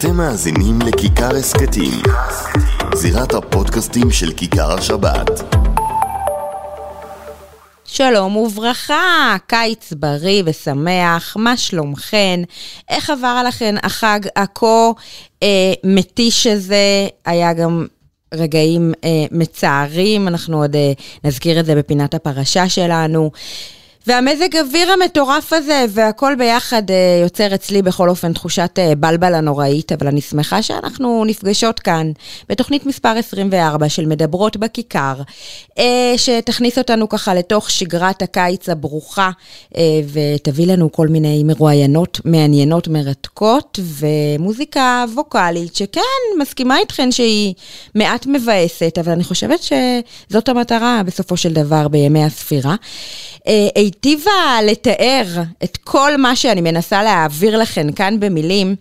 [0.00, 2.02] אתם מאזינים לכיכר הסכתים,
[2.94, 5.54] זירת הפודקאסטים של כיכר השבת.
[7.84, 12.40] שלום וברכה, קיץ בריא ושמח, מה שלומכן?
[12.88, 14.90] איך עבר עליכן החג הכה
[15.42, 17.08] אה, מתיש הזה?
[17.24, 17.86] היה גם
[18.34, 20.92] רגעים אה, מצערים, אנחנו עוד אה,
[21.24, 23.30] נזכיר את זה בפינת הפרשה שלנו.
[24.06, 29.92] והמזג אוויר המטורף הזה והכל ביחד אה, יוצר אצלי בכל אופן תחושת אה, בלבלה נוראית,
[29.92, 32.12] אבל אני שמחה שאנחנו נפגשות כאן
[32.48, 35.14] בתוכנית מספר 24 של מדברות בכיכר,
[35.78, 39.30] אה, שתכניס אותנו ככה לתוך שגרת הקיץ הברוכה
[40.12, 46.00] ותביא לנו כל מיני מרואיינות מעניינות, מרתקות ומוזיקה ווקאלית, שכן,
[46.40, 47.54] מסכימה איתכן שהיא
[47.94, 52.74] מעט מבאסת, אבל אני חושבת שזאת המטרה בסופו של דבר בימי הספירה.
[53.90, 55.24] היטיבה לתאר
[55.64, 58.74] את כל מה שאני מנסה להעביר לכם כאן במילים,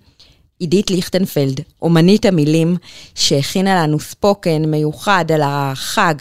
[0.60, 2.76] עידית ליכטנפלד, אומנית המילים,
[3.16, 6.14] שהכינה לנו ספוקן מיוחד על החג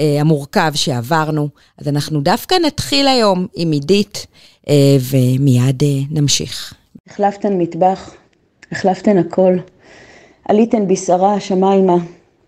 [0.00, 1.48] אה, המורכב שעברנו.
[1.78, 4.26] אז אנחנו דווקא נתחיל היום עם עידית,
[4.68, 6.74] אה, ומיד אה, נמשיך.
[7.08, 8.14] החלפתן מטבח,
[8.72, 9.56] החלפתן הכל.
[10.48, 11.96] עליתן בשערה השמיימה,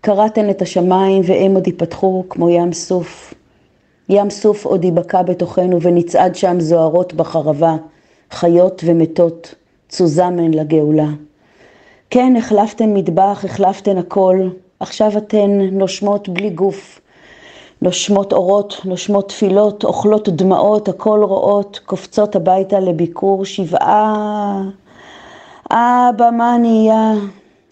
[0.01, 3.33] קרעתן את השמיים והם עוד ייפתחו כמו ים סוף.
[4.09, 7.75] ים סוף עוד ייבקע בתוכנו ונצעד שם זוהרות בחרבה,
[8.31, 9.55] חיות ומתות,
[9.89, 11.07] צוזמן לגאולה.
[12.09, 16.99] כן, החלפתן מטבח, החלפתן הכל, עכשיו אתן נושמות בלי גוף,
[17.81, 24.61] נושמות אורות, נושמות תפילות, אוכלות דמעות, הכל רואות, קופצות הביתה לביקור שבעה.
[25.71, 27.13] אבא, מה נהיה?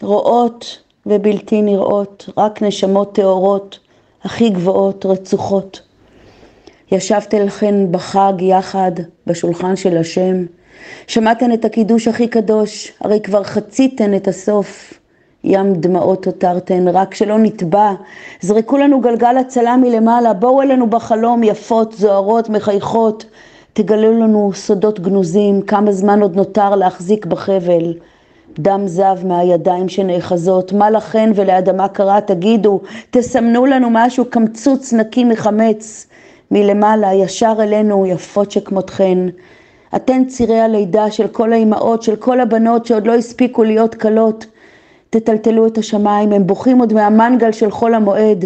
[0.01, 3.79] רואות ובלתי נראות, רק נשמות טהורות,
[4.23, 5.81] הכי גבוהות, רצוכות.
[6.91, 8.91] ישבתם לכן בחג יחד
[9.27, 10.45] בשולחן של השם,
[11.07, 14.93] שמעתן את הקידוש הכי קדוש, הרי כבר חציתן את הסוף,
[15.43, 17.93] ים דמעות הותרתן, רק שלא נטבע,
[18.41, 23.25] זרקו לנו גלגל הצלה מלמעלה, בואו אלינו בחלום יפות, זוהרות, מחייכות,
[23.73, 27.93] תגלו לנו סודות גנוזים, כמה זמן עוד נותר להחזיק בחבל.
[28.59, 32.81] דם זב מהידיים שנאחזות, מה לכן ולאדמה קרה תגידו,
[33.11, 36.07] תסמנו לנו משהו, קמצוץ נקי מחמץ.
[36.51, 39.17] מלמעלה ישר אלינו יפות שכמותכן.
[39.95, 44.45] אתן צירי הלידה של כל האימהות, של כל הבנות שעוד לא הספיקו להיות כלות.
[45.09, 48.45] תטלטלו את השמיים, הם בוכים עוד מהמנגל של חול המועד.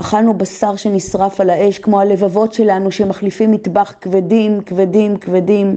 [0.00, 5.76] אכלנו בשר שנשרף על האש כמו הלבבות שלנו שמחליפים מטבח כבדים, כבדים, כבדים.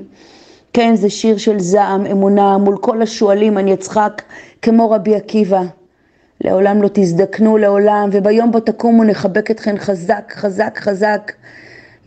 [0.74, 4.22] כן, זה שיר של זעם, אמונה, מול כל השועלים אני אצחק
[4.62, 5.62] כמו רבי עקיבא.
[6.44, 11.32] לעולם לא תזדקנו לעולם, וביום בו תקומו נחבק אתכן חזק, חזק, חזק.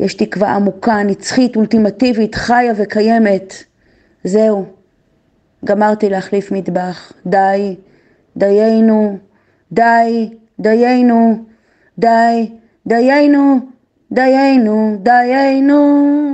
[0.01, 3.55] יש תקווה עמוקה, נצחית, אולטימטיבית, חיה וקיימת.
[4.25, 4.65] זהו,
[5.65, 7.13] גמרתי להחליף מטבח.
[7.27, 7.77] די,
[8.37, 9.19] דיינו,
[9.73, 10.31] די,
[10.61, 11.45] דיינו,
[11.99, 12.51] די,
[12.87, 13.59] דיינו,
[14.13, 16.34] דיינו, דיינו.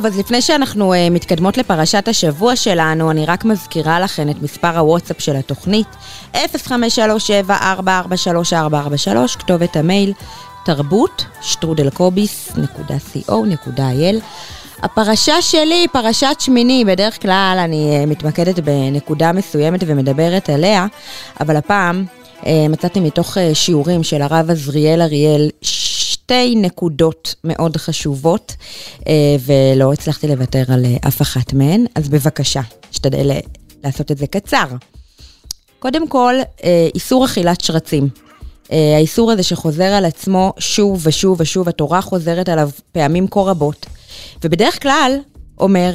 [0.00, 4.78] טוב, אז לפני שאנחנו uh, מתקדמות לפרשת השבוע שלנו, אני רק מזכירה לכם את מספר
[4.78, 5.86] הוואטסאפ של התוכנית,
[6.34, 6.38] 0537443443,
[9.38, 10.12] כתובת המייל,
[10.64, 14.16] תרבות, שטרודלקוביס.co.il.
[14.82, 20.86] הפרשה שלי היא פרשת שמיני, בדרך כלל אני uh, מתמקדת בנקודה מסוימת ומדברת עליה,
[21.40, 22.04] אבל הפעם
[22.40, 25.50] uh, מצאתי מתוך uh, שיעורים של הרב עזריאל אריאל
[26.30, 28.56] שתי נקודות מאוד חשובות,
[29.08, 32.60] אה, ולא הצלחתי לוותר על אה, אף אחת מהן, אז בבקשה,
[32.92, 33.30] אשתדל
[33.84, 34.64] לעשות את זה קצר.
[35.78, 36.34] קודם כל,
[36.94, 38.08] איסור אכילת שרצים.
[38.70, 43.86] האיסור הזה שחוזר על עצמו שוב ושוב ושוב, התורה חוזרת עליו פעמים כה רבות.
[44.44, 45.16] ובדרך כלל,
[45.60, 45.92] אומר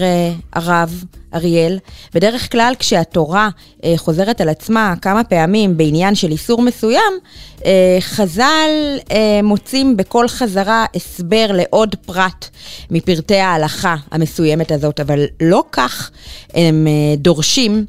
[0.53, 1.03] הרב
[1.35, 1.79] אריאל.
[2.13, 7.13] בדרך כלל כשהתורה uh, חוזרת על עצמה כמה פעמים בעניין של איסור מסוים,
[7.59, 7.63] uh,
[7.99, 12.49] חז"ל uh, מוצאים בכל חזרה הסבר לעוד פרט
[12.91, 16.11] מפרטי ההלכה המסוימת הזאת, אבל לא כך
[16.53, 17.85] הם uh, דורשים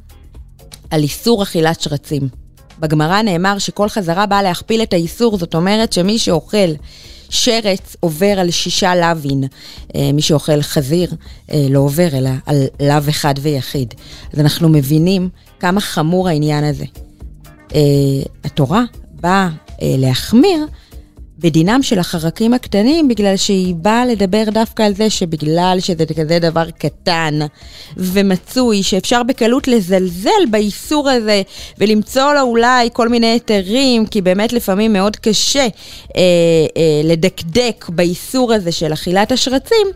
[0.91, 2.29] על איסור אכילת שרצים.
[2.81, 6.69] בגמרא נאמר שכל חזרה באה להכפיל את האיסור, זאת אומרת שמי שאוכל
[7.31, 9.45] שרץ עובר על שישה לאווין.
[9.95, 11.11] אה, מי שאוכל חזיר
[11.53, 13.95] אה, לא עובר, אלא על לאו אחד ויחיד.
[14.33, 15.29] אז אנחנו מבינים
[15.61, 16.85] כמה חמור העניין הזה.
[17.75, 17.81] אה,
[18.45, 18.85] התורה
[19.21, 19.49] באה
[19.83, 20.67] להחמיר
[21.39, 26.71] בדינם של החרקים הקטנים, בגלל שהיא באה לדבר דווקא על זה שבגלל שזה כזה דבר
[26.71, 27.39] קטן
[27.97, 31.43] ומצוי, שאפשר בקלות לזלזל באיסור הזה
[31.79, 35.69] ולמצוא לו אולי כל מיני היתרים, כי באמת לפעמים מאוד קשה אה,
[36.17, 39.87] אה, לדקדק באיסור הזה של אכילת השרצים.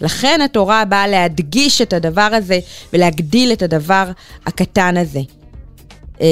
[0.00, 2.58] לכן התורה באה להדגיש את הדבר הזה
[2.92, 4.10] ולהגדיל את הדבר
[4.46, 5.20] הקטן הזה.
[6.20, 6.26] אה,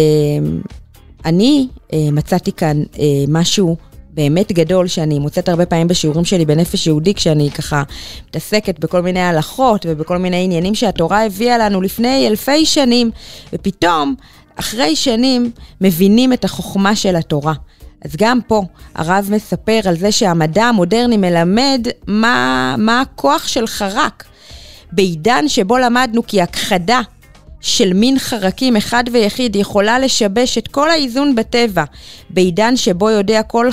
[1.25, 3.77] אני אה, מצאתי כאן אה, משהו
[4.13, 7.83] באמת גדול שאני מוצאת הרבה פעמים בשיעורים שלי בנפש יהודי, כשאני ככה
[8.29, 13.11] מתעסקת בכל מיני הלכות ובכל מיני עניינים שהתורה הביאה לנו לפני אלפי שנים,
[13.53, 14.15] ופתאום,
[14.57, 15.51] אחרי שנים,
[15.81, 17.53] מבינים את החוכמה של התורה.
[18.05, 18.63] אז גם פה
[18.95, 24.25] הרב מספר על זה שהמדע המודרני מלמד מה, מה הכוח של חרק.
[24.93, 27.01] בעידן שבו למדנו כי הכחדה
[27.63, 31.85] של מין חרקים אחד ויחיד יכולה לשבש את כל האיזון בטבע,
[32.31, 33.69] בעידן שבו יודע כל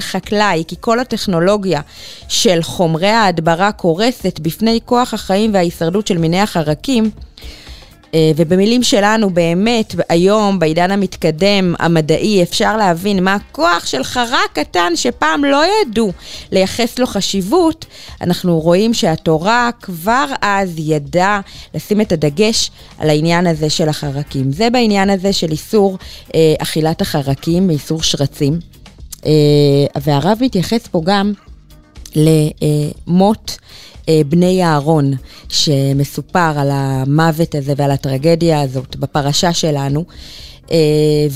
[0.00, 1.80] חקלאי כי כל הטכנולוגיה
[2.28, 7.10] של חומרי ההדברה קורסת בפני כוח החיים וההישרדות של מיני החרקים,
[8.36, 15.44] ובמילים שלנו, באמת, היום, בעידן המתקדם, המדעי, אפשר להבין מה הכוח של חרק קטן שפעם
[15.44, 16.12] לא ידעו
[16.52, 17.86] לייחס לו חשיבות,
[18.20, 21.40] אנחנו רואים שהתורה כבר אז ידעה
[21.74, 24.52] לשים את הדגש על העניין הזה של החרקים.
[24.52, 25.98] זה בעניין הזה של איסור
[26.34, 28.58] אה, אכילת החרקים, איסור שרצים.
[29.26, 29.32] אה,
[30.02, 31.32] והרב מתייחס פה גם
[32.16, 33.64] למות אה,
[34.28, 35.12] בני אהרון,
[35.48, 40.04] שמסופר על המוות הזה ועל הטרגדיה הזאת בפרשה שלנו.
[40.70, 41.26] אה,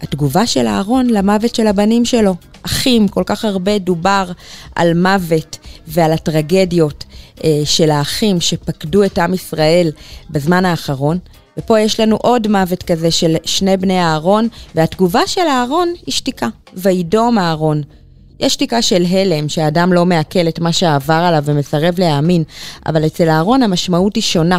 [0.00, 2.34] והתגובה של אהרון למוות של הבנים שלו.
[2.62, 4.32] אחים, כל כך הרבה דובר
[4.74, 7.04] על מוות ועל הטרגדיות
[7.44, 9.90] אה, של האחים שפקדו את עם ישראל
[10.30, 11.18] בזמן האחרון.
[11.58, 16.48] ופה יש לנו עוד מוות כזה של שני בני אהרון, והתגובה של אהרון היא שתיקה.
[16.74, 17.82] וידום אהרון.
[18.40, 22.44] יש שתיקה של הלם, שהאדם לא מעכל את מה שעבר עליו ומסרב להאמין,
[22.86, 24.58] אבל אצל אהרון המשמעות היא שונה.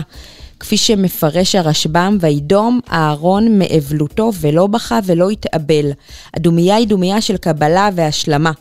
[0.59, 5.91] כפי שמפרש הרשב"ם, וידום אהרון מאבלותו ולא בכה ולא התאבל.
[6.33, 8.51] הדומייה היא דומייה של קבלה והשלמה.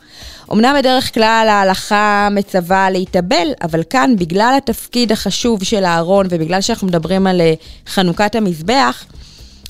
[0.53, 6.87] אמנם בדרך כלל ההלכה מצווה להתאבל, אבל כאן, בגלל התפקיד החשוב של אהרון ובגלל שאנחנו
[6.87, 7.53] מדברים על אה,
[7.87, 9.05] חנוכת המזבח,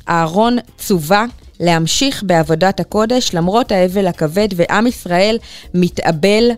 [0.09, 1.25] אהרון צווה
[1.59, 5.38] להמשיך בעבודת הקודש למרות האבל הכבד, ועם ישראל
[5.74, 6.51] מתאבל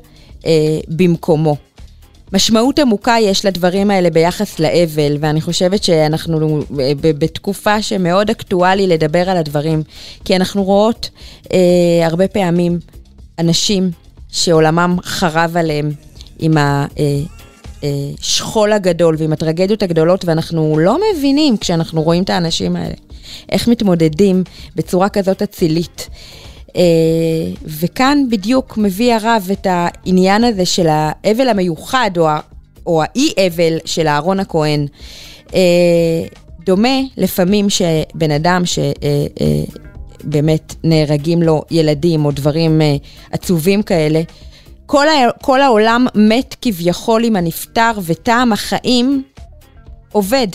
[0.46, 1.56] אה, במקומו.
[2.34, 9.30] משמעות עמוקה יש לדברים האלה ביחס לאבל, ואני חושבת שאנחנו אה, בתקופה שמאוד אקטואלי לדבר
[9.30, 9.83] על הדברים,
[10.26, 11.09] כי אנחנו רואות
[11.54, 11.59] אה,
[12.06, 12.80] הרבה פעמים
[13.40, 13.92] אנשים
[14.31, 15.92] שעולמם חרב עליהם
[16.40, 16.57] עם
[17.81, 22.95] השכול אה, אה, הגדול ועם הטרגדיות הגדולות, ואנחנו לא מבינים כשאנחנו רואים את האנשים האלה.
[23.52, 24.44] איך מתמודדים
[24.76, 26.09] בצורה כזאת אצילית.
[26.68, 26.71] Uh,
[27.66, 32.28] וכאן בדיוק מביא הרב את העניין הזה של האבל המיוחד, או,
[32.86, 34.88] או האי-אבל של אהרון הכהן.
[35.48, 35.52] Uh,
[36.66, 42.81] דומה לפעמים שבן אדם שבאמת uh, uh, נהרגים לו ילדים או דברים
[43.31, 44.21] עצובים כאלה,
[44.86, 49.24] כל, ה, כל העולם מת כביכול עם הנפטר, וטעם החיים
[50.12, 50.48] עובד.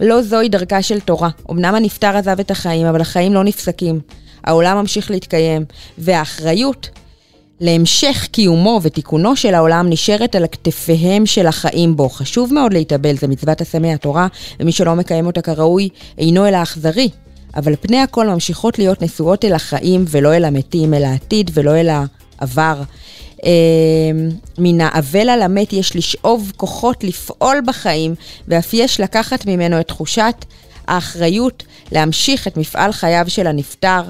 [0.00, 1.28] לא זוהי דרכה של תורה.
[1.50, 4.00] אמנם הנפטר עזב את החיים, אבל החיים לא נפסקים.
[4.44, 5.64] העולם ממשיך להתקיים,
[5.98, 6.88] והאחריות
[7.60, 12.08] להמשך קיומו ותיקונו של העולם נשארת על כתפיהם של החיים בו.
[12.08, 14.26] חשוב מאוד להתאבל, זה מצוות עשה מהתורה,
[14.60, 15.88] ומי שלא מקיים אותה כראוי
[16.18, 17.08] אינו אלא אכזרי.
[17.56, 21.88] אבל פני הכל ממשיכות להיות נשואות אל החיים ולא אל המתים, אל העתיד ולא אל
[21.88, 22.82] העבר.
[23.44, 24.28] אמ,
[24.58, 28.14] מן האבל על המת יש לשאוב כוחות לפעול בחיים,
[28.48, 30.44] ואף יש לקחת ממנו את תחושת
[30.88, 34.02] האחריות להמשיך את מפעל חייו של הנפטר,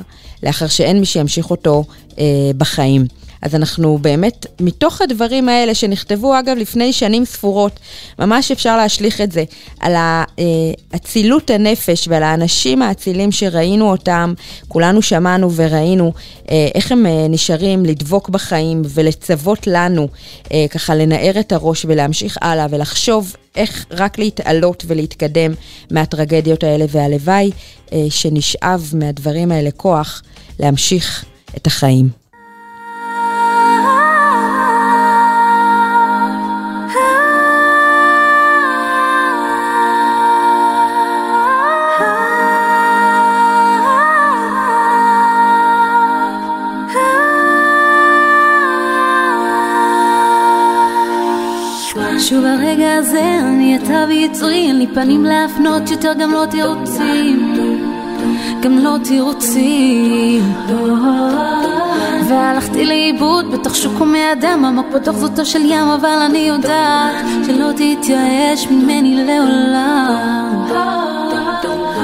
[0.42, 1.84] לאחר שאין מי שימשיך אותו
[2.18, 2.24] אה,
[2.56, 3.06] בחיים.
[3.42, 7.80] אז אנחנו באמת, מתוך הדברים האלה שנכתבו, אגב, לפני שנים ספורות,
[8.18, 9.44] ממש אפשר להשליך את זה
[9.80, 9.94] על
[10.94, 14.34] אצילות הנפש ועל האנשים האצילים שראינו אותם,
[14.68, 16.12] כולנו שמענו וראינו
[16.50, 20.08] אה, איך הם אה, נשארים לדבוק בחיים ולצוות לנו,
[20.52, 25.52] אה, ככה לנער את הראש ולהמשיך הלאה ולחשוב איך רק להתעלות ולהתקדם
[25.90, 27.50] מהטרגדיות האלה, והלוואי
[28.10, 30.22] שנשאב מהדברים האלה כוח
[30.60, 31.24] להמשיך
[31.56, 32.17] את החיים.
[52.28, 57.54] שוב הרגע הזה אני אתה ויצרי, אין לי פנים להפנות יותר גם לא תירוצים,
[58.62, 60.42] גם לא תירוצים.
[62.28, 67.14] והלכתי לאיבוד בתוך שוק הומי אדם, עמוק בתוך זאתו של ים, אבל אני יודעת
[67.46, 70.64] שלא תתייאש ממני לעולם.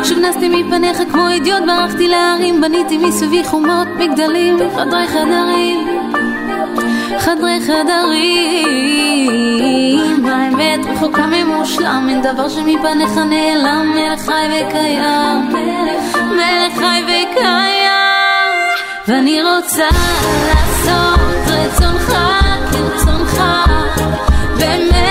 [0.05, 5.94] שוב נסתי מפניך כמו אידיוט, ברחתי להרים, בניתי מסביבי חומות, מגדלים, חדרי חדרים.
[7.21, 9.05] חדרי חדרים.
[10.27, 13.93] האמת רחוקה ממושלם אין דבר שמפניך נעלם.
[13.95, 15.49] מלך חי וקיים
[16.31, 17.85] מלך חי וקיים.
[19.09, 19.89] ואני רוצה
[20.49, 22.13] לעשות רצונך
[22.73, 23.43] כרצונך
[24.59, 25.04] באמת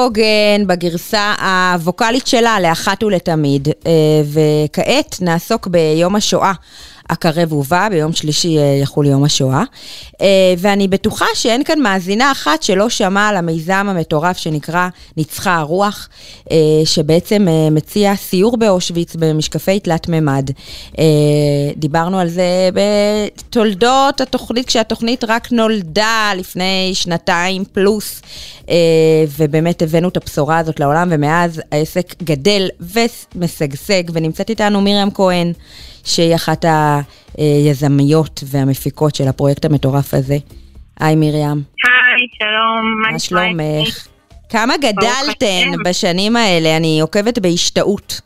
[0.00, 3.92] חיה קוגן בגרסה הווקאלית שלה לאחת ולתמיד, אה,
[4.24, 6.52] וכעת נעסוק ביום השואה.
[7.10, 9.62] הקרב ובא, ביום שלישי אה, יחול יום השואה.
[10.20, 16.08] אה, ואני בטוחה שאין כאן מאזינה אחת שלא שמעה על המיזם המטורף שנקרא ניצחה הרוח,
[16.84, 20.50] שבעצם מציע סיור באושוויץ במשקפי תלת מימד.
[21.76, 28.22] דיברנו על זה בתולדות התוכנית, כשהתוכנית רק נולדה לפני שנתיים פלוס,
[29.38, 35.52] ובאמת הבאנו את הבשורה הזאת לעולם, ומאז העסק גדל ומשגשג, ונמצאת איתנו מרים כהן.
[36.04, 36.64] שהיא אחת
[37.38, 40.36] היזמיות והמפיקות של הפרויקט המטורף הזה.
[41.00, 44.06] היי מרים, היי, שלום, מה שלומך?
[44.48, 45.70] כמה גדלתן.
[45.84, 46.76] בשנים האלה?
[46.76, 48.20] אני עוקבת בהשתאות.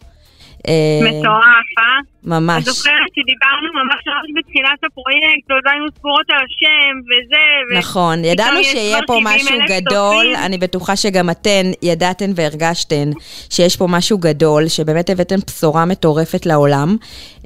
[0.68, 2.00] אה, מטורף, אה?
[2.24, 2.62] ממש.
[2.62, 7.78] את זוכרת שדיברנו ממש ממש בתחילת הפרויקט, עוד היינו סגורות על השם וזה, ו...
[7.78, 10.26] נכון, ידענו שיהיה פה 70,000 משהו גדול.
[10.46, 13.10] אני בטוחה שגם אתן ידעתן והרגשתן
[13.50, 16.96] שיש פה משהו גדול, שבאמת הבאתן בשורה מטורפת לעולם,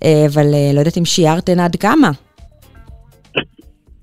[0.05, 2.11] אה, אבל אה, לא יודעת אם שיערתן עד כמה.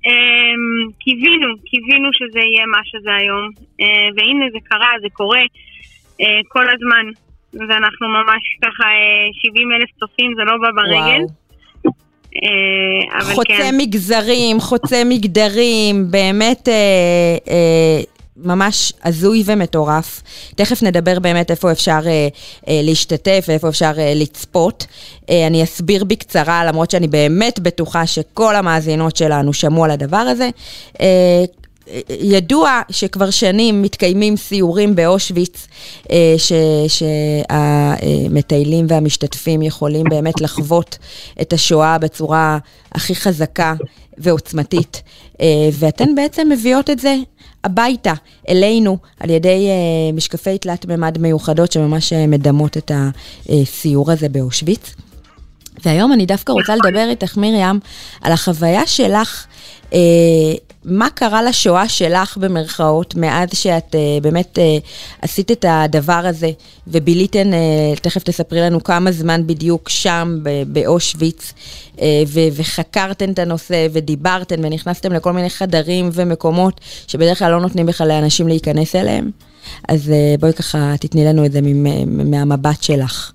[0.06, 3.50] אמ, קיווינו, קיווינו שזה יהיה מה שזה היום,
[4.16, 5.40] והנה זה קרה, זה קורה
[6.48, 7.04] כל הזמן,
[7.68, 8.84] ואנחנו ממש ככה
[9.32, 11.22] 70 אלף צופים, זה לא בא ברגל.
[12.42, 13.74] אה, אבל חוצה כן.
[13.78, 16.74] מגזרים, חוצה מגדרים, באמת אה,
[17.50, 18.00] אה,
[18.36, 20.22] ממש הזוי ומטורף.
[20.54, 22.28] תכף נדבר באמת איפה אפשר אה,
[22.68, 24.86] אה, להשתתף ואיפה אפשר אה, לצפות.
[25.30, 30.50] אה, אני אסביר בקצרה, למרות שאני באמת בטוחה שכל המאזינות שלנו שמעו על הדבר הזה.
[31.00, 31.44] אה,
[32.20, 35.66] ידוע שכבר שנים מתקיימים סיורים באושוויץ,
[36.10, 36.34] אה,
[37.48, 40.98] שהמטיילים והמשתתפים יכולים באמת לחוות
[41.40, 42.58] את השואה בצורה
[42.92, 43.74] הכי חזקה
[44.18, 45.02] ועוצמתית.
[45.40, 47.16] אה, ואתן בעצם מביאות את זה
[47.64, 48.12] הביתה,
[48.48, 52.92] אלינו, על ידי אה, משקפי תלת מימד מיוחדות שממש מדמות את
[53.48, 54.94] הסיור הזה באושוויץ.
[55.84, 57.80] והיום אני דווקא רוצה לדבר איתך, מרים,
[58.22, 59.46] על החוויה שלך,
[59.92, 59.98] אה,
[60.84, 64.78] מה קרה לשואה שלך במרכאות, מאז שאת אה, באמת אה,
[65.22, 66.50] עשית את הדבר הזה,
[66.88, 67.58] וביליתן, אה,
[68.02, 71.52] תכף תספרי לנו כמה זמן בדיוק שם, באושוויץ,
[72.00, 77.86] אה, ו- וחקרתן את הנושא, ודיברתן, ונכנסתם לכל מיני חדרים ומקומות, שבדרך כלל לא נותנים
[77.86, 79.30] בכלל לאנשים להיכנס אליהם.
[79.88, 81.60] אז אה, בואי ככה תתני לנו את זה
[82.06, 83.32] מהמבט שלך.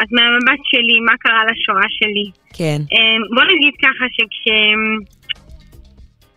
[0.00, 2.26] אז מהמבט שלי, מה קרה לשואה שלי?
[2.58, 2.78] כן.
[2.92, 4.48] אמ, בוא נגיד ככה שכש...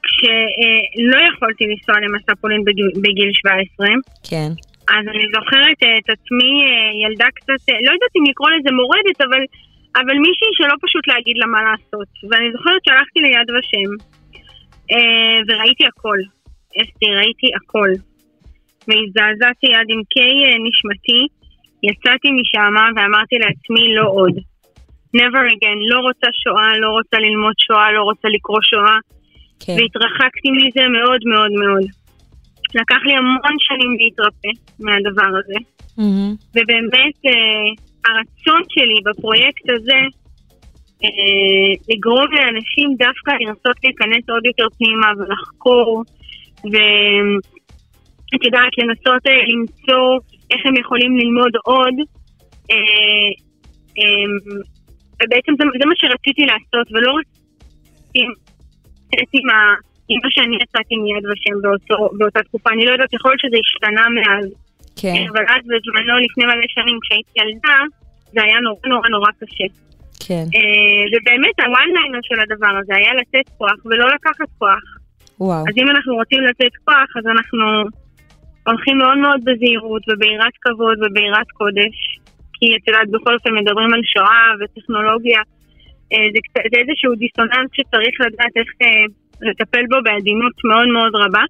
[0.07, 2.61] כשלא יכולתי לנסוע למסע פולין
[3.03, 3.87] בגיל 17,
[4.29, 4.49] כן.
[4.95, 8.71] אז אני זוכרת אה, את עצמי אה, ילדה קצת, אה, לא יודעת אם לקרוא לזה
[8.79, 9.43] מורדת, אבל,
[10.01, 12.09] אבל מישהי שלא פשוט להגיד לה מה לעשות.
[12.29, 13.89] ואני זוכרת שהלכתי ליד ושם,
[15.47, 16.19] וראיתי הכל.
[16.81, 17.91] אסתי, ראיתי הכל.
[18.87, 20.33] והזדעזעתי עד עמקי
[20.65, 21.21] נשמתי,
[21.83, 24.35] יצאתי משם ואמרתי לעצמי לא עוד.
[25.15, 28.97] never again, לא רוצה שואה, לא רוצה ללמוד שואה, לא רוצה לקרוא שואה.
[29.59, 29.75] כן.
[29.77, 31.85] והתרחקתי מזה מאוד מאוד מאוד.
[32.75, 35.59] לקח לי המון שנים להתרפא מהדבר הזה.
[35.99, 36.31] Mm-hmm.
[36.55, 37.67] ובאמת, אה,
[38.07, 39.99] הרצון שלי בפרויקט הזה,
[41.03, 46.03] אה, לגרום לאנשים דווקא לנסות להיכנס עוד יותר פנימה ולחקור,
[46.71, 50.19] ואת יודעת, לנסות אה, למצוא
[50.51, 51.95] איך הם יכולים ללמוד עוד.
[52.71, 53.29] אה,
[53.99, 54.27] אה,
[55.23, 57.11] ובעצם זה, זה מה שרציתי לעשות, ולא
[59.13, 59.49] רציתי עם,
[60.09, 62.69] עם מה שאני יצאתי מיד ושם באותו, באותה תקופה.
[62.69, 64.45] אני לא יודעת, יכול להיות שזה השתנה מאז.
[65.01, 65.25] כן.
[65.31, 67.79] אבל אז בזמנו, לפני מלא שנים, כשהייתי ילדה,
[68.33, 69.67] זה היה נורא נורא נורא קשה.
[70.27, 70.45] כן.
[70.55, 74.85] אה, ובאמת, הוואן ליינר של הדבר הזה היה לתת כוח ולא לקחת כוח.
[75.39, 75.63] וואו.
[75.67, 77.63] אז אם אנחנו רוצים לתת כוח, אז אנחנו
[78.67, 81.95] הולכים מאוד מאוד בזהירות וביראת כבוד וביראת קודש,
[82.53, 85.41] כי את יודעת, בכל אופן מדברים על שואה וטכנולוגיה.
[86.13, 86.39] אה, זה,
[86.71, 89.05] זה איזשהו דיסוננס שצריך לדעת איך אה,
[89.41, 91.43] לטפל בו בעדינות מאוד מאוד רבה.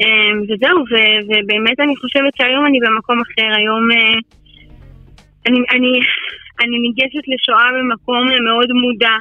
[0.00, 0.94] אה, וזהו, ו,
[1.28, 3.84] ובאמת אני חושבת שהיום אני במקום אחר, היום
[5.46, 5.92] אני, אני,
[6.62, 9.16] אני ניגשת לשואה במקום מאוד מודע,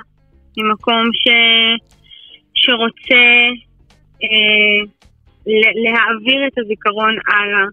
[0.58, 1.28] ממקום ש,
[2.54, 3.24] שרוצה
[5.84, 7.66] להעביר את הזיכרון הלאה.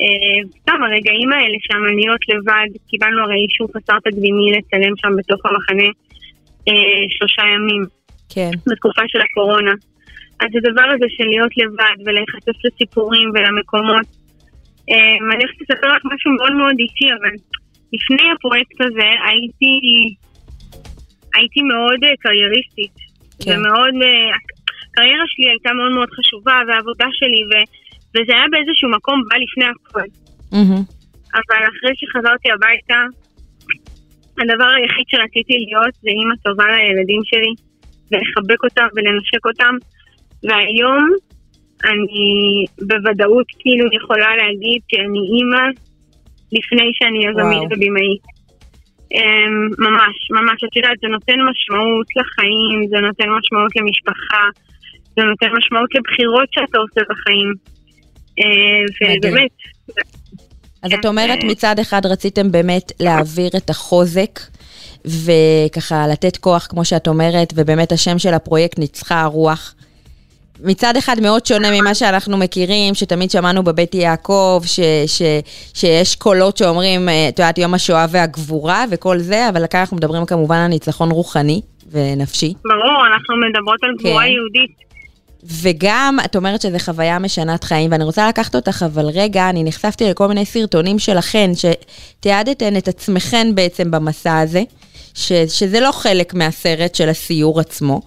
[0.00, 5.40] אה, סתם הרגעים האלה שם, להיות לבד, קיבלנו הרי אישור חסר תקדימי לצלם שם בתוך
[5.46, 5.88] המחנה
[6.68, 7.82] אה, שלושה ימים.
[8.28, 8.50] כן.
[8.66, 9.72] בתקופה של הקורונה.
[10.40, 14.06] אז הדבר הזה של להיות לבד ולהיחשף לסיפורים ולמקומות.
[14.90, 17.34] אני הולכת לספר לך משהו מאוד מאוד אישי, אבל
[17.92, 19.74] לפני הפרויקט הזה הייתי,
[21.34, 22.96] הייתי מאוד קרייריסטית.
[23.44, 23.50] כן.
[23.50, 23.94] ומאוד,
[24.98, 27.52] הקריירה שלי הייתה מאוד מאוד חשובה, והעבודה שלי, ו,
[28.14, 30.08] וזה היה באיזשהו מקום בא לפני הכל.
[30.52, 30.82] Mm-hmm.
[31.38, 33.00] אבל אחרי שחזרתי הביתה,
[34.40, 37.52] הדבר היחיד שרציתי להיות זה אימא טובה לילדים שלי,
[38.10, 39.74] ולחבק אותם ולנשק אותם,
[40.46, 41.04] והיום
[41.90, 42.28] אני
[42.88, 45.64] בוודאות כאילו יכולה להגיד שאני אימא
[46.56, 48.24] לפני שאני יזמית ובימאית.
[49.14, 54.44] אמ, ממש, ממש, את יודעת, זה נותן משמעות לחיים, זה נותן משמעות למשפחה,
[55.18, 57.54] זה נותן משמעות לבחירות שאתה עושה בחיים.
[58.38, 59.50] אה, ובאמת...
[60.82, 64.40] אז את אומרת מצד אחד רציתם באמת להעביר את החוזק
[65.04, 69.74] וככה לתת כוח, כמו שאת אומרת, ובאמת השם של הפרויקט ניצחה הרוח.
[70.64, 75.22] מצד אחד מאוד שונה ממה שאנחנו מכירים, שתמיד שמענו בבית יעקב, ש, ש,
[75.74, 80.26] שיש קולות שאומרים, אה, את יודעת, יום השואה והגבורה וכל זה, אבל כאן אנחנו מדברים
[80.26, 82.54] כמובן על ניצחון רוחני ונפשי.
[82.64, 84.30] ברור, אנחנו מדברות על גבורה כן.
[84.30, 84.87] יהודית.
[85.50, 90.10] וגם, את אומרת שזו חוויה משנת חיים, ואני רוצה לקחת אותך, אבל רגע, אני נחשפתי
[90.10, 94.62] לכל מיני סרטונים שלכן, שתיעדתן את עצמכן בעצם במסע הזה,
[95.14, 98.00] ש, שזה לא חלק מהסרט של הסיור עצמו.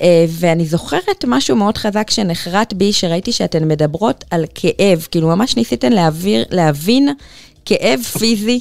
[0.00, 5.56] אה, ואני זוכרת משהו מאוד חזק שנחרט בי, שראיתי שאתן מדברות על כאב, כאילו ממש
[5.56, 7.08] ניסיתן להעביר, להבין
[7.64, 8.60] כאב פיזי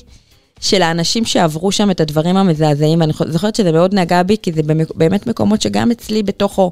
[0.62, 4.62] של האנשים שעברו שם את הדברים המזעזעים, ואני זוכרת שזה מאוד נגע בי, כי זה
[4.96, 6.72] באמת מקומות שגם אצלי בתוכו,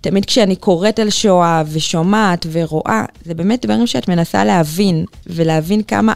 [0.00, 6.12] תמיד כשאני קוראת על שואה ושומעת ורואה, זה באמת דברים שאת מנסה להבין, ולהבין כמה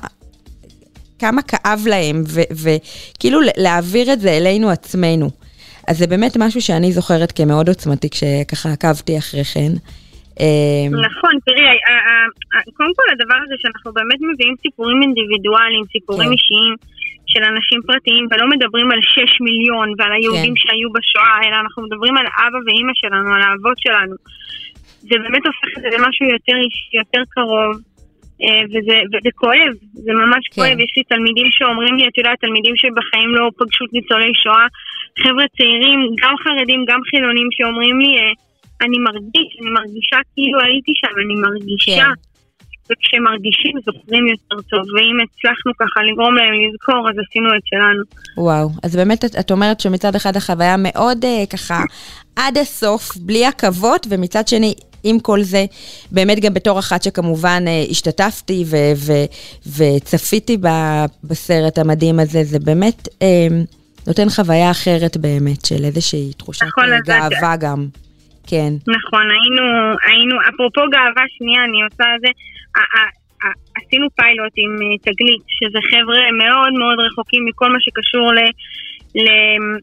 [1.18, 2.22] כמה כאב להם,
[2.62, 5.30] וכאילו להעביר את זה אלינו עצמנו.
[5.88, 9.72] אז זה באמת משהו שאני זוכרת כמאוד עוצמתי כשככה עקבתי אחרי כן.
[10.40, 11.76] אמ, נכון, תראי,
[12.76, 16.34] קודם כל הדבר הזה שאנחנו באמת מביאים סיפורים אינדיבידואליים, סיפורים כן.
[16.36, 16.74] אישיים
[17.32, 20.60] של אנשים פרטיים, ולא מדברים על 6 מיליון ועל היהודים כן.
[20.62, 24.16] שהיו בשואה, אלא אנחנו מדברים על אבא ואימא שלנו, על האבות שלנו.
[25.08, 27.74] זה באמת הופך את זה למשהו יותר אישי, יותר קרוב.
[28.44, 29.72] אה, וזה, וזה כואב,
[30.06, 30.54] זה ממש כן.
[30.54, 30.76] כואב.
[30.84, 34.66] יש לי תלמידים שאומרים לי, את יודעת, תלמידים שבחיים לא פגשו ניצולי שואה,
[35.22, 38.32] חבר'ה צעירים, גם חרדים, גם חילונים, שאומרים לי, אה,
[38.84, 41.96] אני מרגיש, אני מרגישה כאילו הייתי שם, אני מרגישה.
[41.96, 42.31] כן.
[42.92, 48.02] וכשמרגישים זוכרים יותר טוב, ואם הצלחנו ככה לגרום להם לזכור, אז עשינו את שלנו.
[48.36, 51.82] וואו, אז באמת את, את אומרת שמצד אחד החוויה מאוד uh, ככה
[52.36, 54.74] עד הסוף, בלי עכבות, ומצד שני
[55.04, 55.64] עם כל זה,
[56.10, 59.26] באמת גם בתור אחת שכמובן אה, השתתפתי ו- ו-
[59.76, 60.58] וצפיתי
[61.24, 63.46] בסרט המדהים הזה, זה באמת אה,
[64.06, 67.86] נותן חוויה אחרת באמת, של איזושהי תחושת נכון, גאווה גם.
[68.46, 68.72] כן.
[68.96, 69.64] נכון, היינו,
[70.06, 72.30] היינו, אפרופו גאווה שנייה, אני עושה זה,
[73.76, 78.40] עשינו פיילוט עם אה, תגלית, שזה חבר'ה מאוד מאוד רחוקים מכל מה שקשור ל...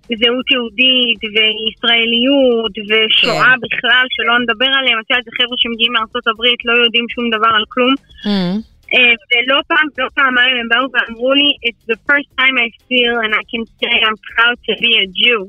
[0.10, 3.60] לזהות יהודית וישראליות ושואה כן.
[3.64, 5.00] בכלל, שלא נדבר עליהם.
[5.00, 7.94] את יודעת, זה חבר'ה שמגיעים מארצות הברית, לא יודעים שום דבר על כלום.
[8.26, 8.58] Mm.
[8.96, 13.16] Uh, ולא פעם, לא פעמיים הם באו ואמרו לי, It's the first time I feel
[13.24, 15.40] and I can say I'm proud to be a Jew.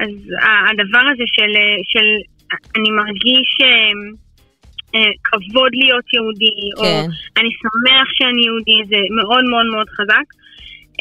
[0.00, 0.10] אז
[0.70, 2.06] הדבר הזה של, uh, של
[2.76, 3.66] אני מרגיש uh,
[4.96, 6.82] uh, כבוד להיות יהודי, כן.
[6.82, 6.86] או
[7.38, 10.26] אני שמח שאני יהודי, זה מאוד מאוד מאוד חזק.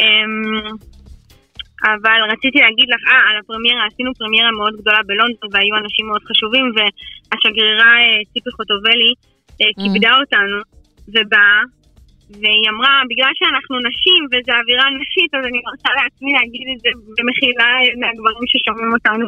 [0.01, 0.93] Um,
[1.91, 6.23] אבל רציתי להגיד לך, אה, על הפרמיירה, עשינו פרמיירה מאוד גדולה בלונדון והיו אנשים מאוד
[6.29, 9.13] חשובים והשגרירה אה, ציפי חוטובלי
[9.61, 9.75] אה, mm.
[9.79, 10.59] כיבדה אותנו
[11.13, 11.59] ובאה
[12.41, 16.89] והיא אמרה, בגלל שאנחנו נשים וזו אווירה נשית, אז אני רוצה לעצמי להגיד את זה
[17.17, 17.69] במחילה
[18.01, 19.25] מהגברים ששומעים אותנו.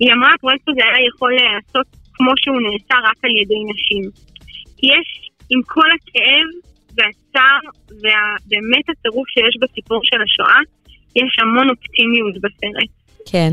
[0.00, 4.04] היא אמרה, הפרויקט הזה היה יכול להיעשות כמו שהוא נעשה רק על ידי נשים.
[4.92, 5.08] יש,
[5.52, 6.48] עם כל הכאב
[6.96, 7.62] והצער
[8.00, 10.60] ובאמת הטירוף שיש בסיפור של השואה,
[11.16, 12.90] יש המון אופטימיות בסרט.
[13.32, 13.52] כן.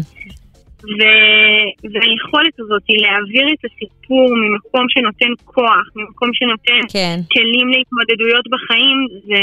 [0.97, 7.19] ו- והיכולת הזאת היא להעביר את הסיפור ממקום שנותן כוח, ממקום שנותן כן.
[7.33, 9.35] כלים להתמודדויות בחיים, זה...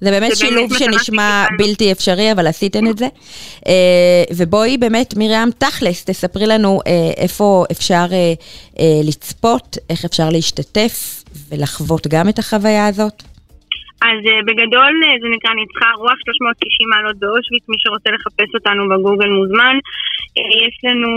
[0.00, 3.06] זה באמת זה שילוב באמת שנשמע בלתי אפשרי, אבל עשיתן את זה.
[3.66, 11.24] אה, ובואי באמת, מרים, תכלס, תספרי לנו אה, איפה אפשר אה, לצפות, איך אפשר להשתתף
[11.48, 13.22] ולחוות גם את החוויה הזאת.
[14.02, 18.82] אז uh, בגדול uh, זה נקרא ניצחה רוח 390 מעלות באושוויץ, מי שרוצה לחפש אותנו
[18.88, 19.76] בגוגל מוזמן.
[20.38, 21.10] Uh, יש לנו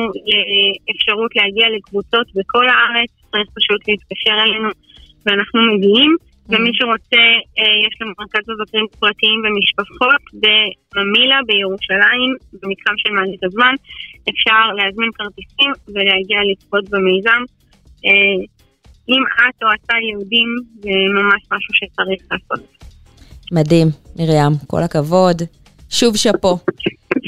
[0.91, 4.69] אפשרות להגיע לקבוצות בכל הארץ, צריך פשוט להתקשר אלינו
[5.25, 6.11] ואנחנו מגיעים.
[6.19, 6.55] Mm-hmm.
[6.55, 7.23] ומי שרוצה,
[7.85, 13.73] יש לנו מרכז מבקרים פרטיים ומשפחות בממילה בירושלים, במתחם של מעלית הזמן.
[14.29, 17.41] אפשר להזמין כרטיסים ולהגיע לצפות במיזם.
[19.10, 20.48] אם את או אתה יהודים,
[20.82, 22.67] זה ממש משהו שצריך לעשות.
[23.52, 25.41] מדהים, מרים, כל הכבוד.
[25.89, 26.58] שוב שאפו.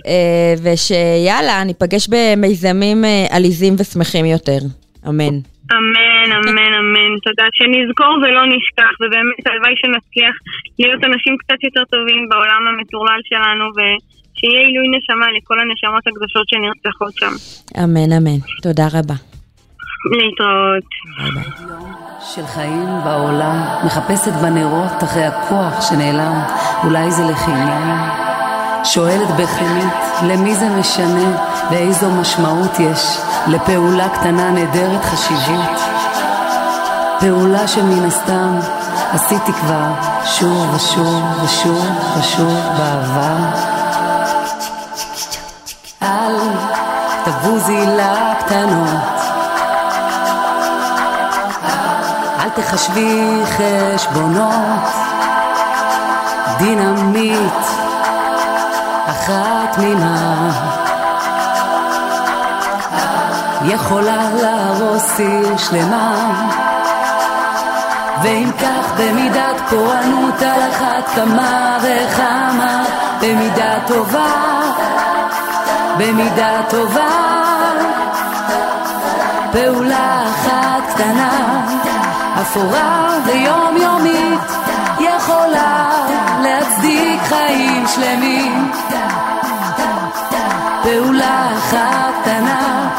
[0.07, 4.59] אה, ושיאללה, ניפגש במיזמים אה, עליזים ושמחים יותר.
[5.07, 5.35] אמן.
[5.73, 7.11] אמן, אמן, אמן.
[7.23, 7.47] תודה.
[7.53, 10.35] שנזכור ולא נשכח, ובאמת הלוואי שנצליח
[10.79, 17.13] להיות אנשים קצת יותר טובים בעולם המטורלל שלנו, ושיהיה עילוי נשמה לכל הנשמות הקדושות שנרצחות
[17.19, 17.33] שם.
[17.83, 18.39] אמן, אמן.
[18.61, 19.30] תודה רבה.
[20.05, 20.83] להתראות.
[22.35, 26.41] של חיים בעולם, מחפשת בנרות אחרי הכוח שנעלם,
[26.83, 28.09] אולי זה לחינם.
[28.83, 31.37] שואלת בכנות, למי זה משנה
[31.71, 35.79] ואיזו משמעות יש לפעולה קטנה נהדרת חשיבות?
[37.19, 38.59] פעולה שמן הסתם
[39.13, 39.87] עשיתי כבר
[40.25, 41.85] שוב ושוב ושוב
[42.19, 43.37] ושוב בעבר.
[46.01, 46.35] אל
[47.23, 49.30] תבוזי לקטנות
[52.55, 54.81] תחשבי חשבונות,
[56.57, 57.65] דינמית
[59.05, 60.49] אחת תמימה
[63.65, 66.31] יכולה להרוס עיר שלמה.
[68.23, 72.83] ואם כך במידת פורענות על אחת כמה וכמה.
[73.21, 74.31] במידה טובה,
[75.97, 77.09] במידה טובה.
[79.51, 81.90] פעולה אחת קטנה
[82.41, 84.39] אפורה ויומיומית,
[84.99, 85.89] יכולה
[86.41, 88.71] להצדיק חיים שלמים.
[90.83, 92.89] פעולה אחת קטנה,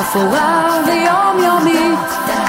[0.00, 1.98] אפורה ויומיומית,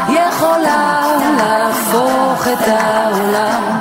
[0.10, 1.02] יכולה
[1.38, 3.80] להפוך את העולם.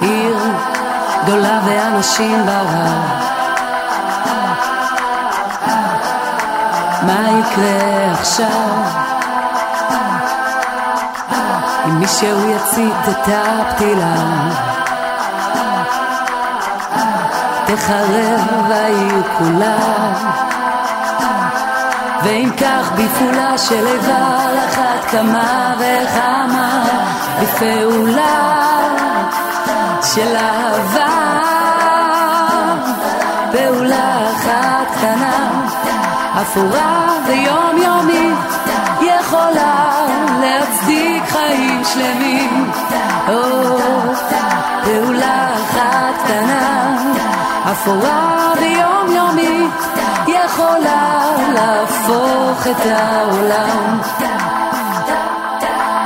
[0.00, 0.38] עיר
[1.22, 3.24] גדולה ואנשים ברב.
[7.02, 9.03] מה יקרה עכשיו?
[11.94, 14.14] אם מישהו יצית את הפתילה.
[17.66, 19.76] תחרב העיר כולה.
[22.24, 26.84] ואם כך בפעולה של איבה על אחת כמה וכמה
[27.42, 28.54] בפעולה
[30.02, 31.40] של אהבה.
[33.52, 35.66] פעולה אחת קטנה
[36.42, 38.63] אפורה ויומיומית
[39.24, 40.06] יכולה
[40.40, 42.70] להצדיק חיים שלמים.
[43.28, 43.78] או,
[44.84, 46.96] פעולה אחת קטנה,
[47.72, 49.70] אפורה ויומיומית,
[50.26, 51.22] יכולה
[51.54, 53.98] להפוך את העולם.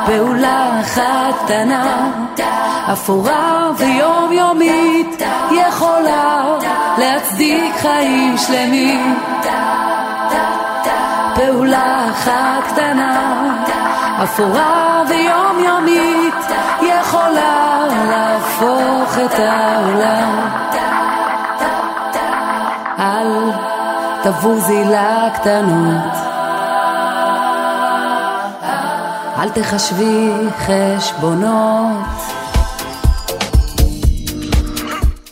[0.07, 2.11] פעולה אחת קטנה,
[2.93, 6.45] אפורה ויומיומית, יכולה
[6.99, 9.19] להצדיק חיים שלמים.
[11.39, 13.55] פעולה אחת קטנה,
[14.25, 16.35] אפורה ויומיומית,
[16.83, 20.49] יכולה להפוך את העולם.
[22.99, 23.51] אל
[24.23, 26.15] תבוזי לקטנות,
[29.39, 32.38] אל תחשבי חשבונות.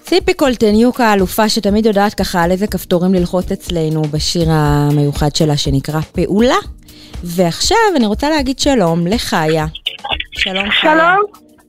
[0.07, 6.01] ציפי קולטניוק האלופה שתמיד יודעת ככה על איזה כפתורים ללחוץ אצלנו בשיר המיוחד שלה שנקרא
[6.01, 6.57] פעולה.
[7.25, 9.67] ועכשיו אני רוצה להגיד שלום לחיה.
[10.33, 10.93] שלום חיה.
[10.93, 11.23] שלום.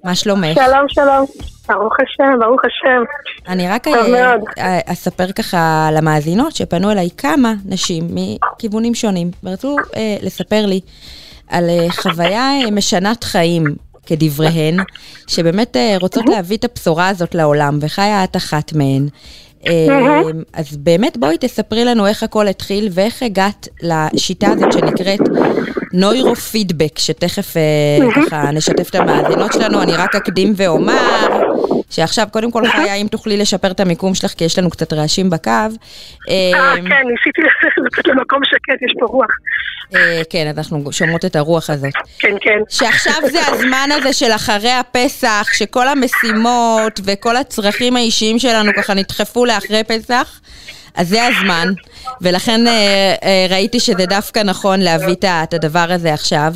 [0.04, 0.56] מה שלומך?
[0.56, 1.26] שלום, שלום.
[1.68, 3.04] ברוך השם, ברוך השם.
[3.48, 4.36] אני רק טוב אה.
[4.58, 10.80] אה, אספר ככה למאזינות שפנו אליי כמה נשים מכיוונים שונים ורצו אה, לספר לי
[11.50, 13.64] על אה, חוויה אה, משנת חיים
[14.08, 14.78] כדבריהן,
[15.28, 19.08] שבאמת אה, רוצות להביא את הבשורה הזאת לעולם, וחיה את אחת מהן.
[19.68, 20.22] אה,
[20.54, 25.20] אז באמת בואי תספרי לנו איך הכל התחיל ואיך הגעת לשיטה הזאת שנקראת
[25.94, 29.82] נוירו-פידבק, שתכף אה, ככה נשתף את המאזינות שלנו.
[29.82, 31.28] אני רק אקדים ואומר
[31.90, 35.30] שעכשיו, קודם כל, חיה, אם תוכלי לשפר את המיקום שלך, כי יש לנו קצת רעשים
[35.30, 35.50] בקו.
[35.50, 35.70] אה,
[36.30, 37.42] אה, כן, ניסיתי
[37.86, 39.32] לצאת למקום שקט, יש פה רוח.
[39.96, 41.94] אה, כן, אז אנחנו שומעות את הרוח הזאת.
[42.20, 42.60] כן, כן.
[42.70, 49.46] שעכשיו זה הזמן הזה של אחרי הפסח, שכל המשימות וכל הצרכים האישיים שלנו ככה נדחפו
[49.46, 50.40] לאחרי פסח,
[50.98, 51.68] אז זה הזמן,
[52.22, 56.54] ולכן אה, אה, ראיתי שזה דווקא נכון להביא את הדבר הזה עכשיו.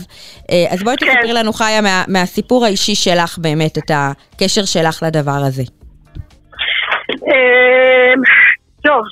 [0.51, 5.41] אה, אז בואי תספרי לנו, חיה, מה, מהסיפור האישי שלך באמת, את הקשר שלך לדבר
[5.47, 5.63] הזה.
[8.83, 9.03] טוב.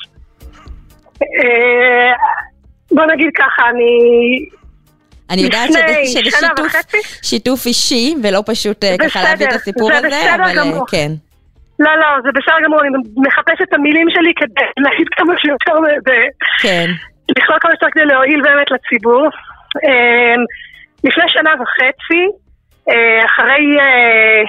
[2.91, 4.45] בוא נגיד ככה, אני...
[5.29, 6.19] אני יודעת שזה,
[7.23, 10.79] שיתוף, אישי, ולא פשוט ככה להביא את הסיפור זה הזה, אבל.
[10.91, 11.11] כן.
[11.79, 15.73] לא, לא, זה בסדר גמור, אני מחפשת את המילים שלי כדי להגיד כמה שיותר,
[16.05, 16.85] ב- כן.
[17.37, 19.29] לכלול כמה שיותר כדי להועיל באמת לציבור.
[19.85, 20.41] אמ,
[21.03, 22.23] לפני שנה וחצי,
[22.89, 24.41] אה, אחרי אה,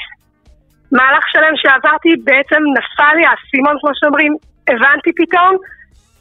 [0.93, 4.37] מהלך שלם שעברתי, בעצם נפל לי האסימון, כמו שאומרים,
[4.69, 5.57] הבנתי פתאום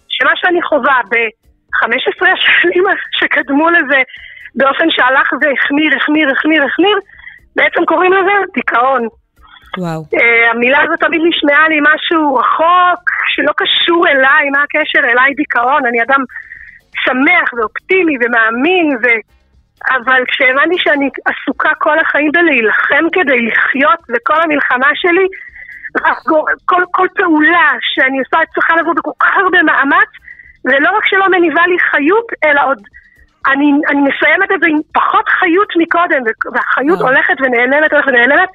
[0.09, 2.83] שמה שאני חווה ב-15 השנים
[3.19, 4.01] שקדמו לזה,
[4.55, 6.97] באופן שהלך והחמיר, החמיר, החמיר, החמיר,
[7.55, 9.07] בעצם קוראים לזה דיכאון.
[9.77, 10.01] וואו.
[10.01, 13.01] Uh, המילה הזאת תמיד נשמעה לי משהו רחוק,
[13.35, 16.21] שלא קשור אליי, מה הקשר אליי דיכאון, אני אדם
[17.03, 19.05] שמח ואופטימי ומאמין, ו...
[19.95, 25.27] אבל כשהבנתי שאני עסוקה כל החיים בלהילחם כדי לחיות, וכל המלחמה שלי,
[26.65, 30.11] כל, כל פעולה שאני עושה צריכה לבוא בכל כך הרבה מאמץ,
[30.65, 32.81] ולא רק שלא מניבה לי חיות, אלא עוד
[33.47, 36.21] אני, אני מסיימת את זה עם פחות חיות מקודם,
[36.53, 36.99] והחיות.
[36.99, 38.49] הולכת ונעלמת, הולכת ונעלמת.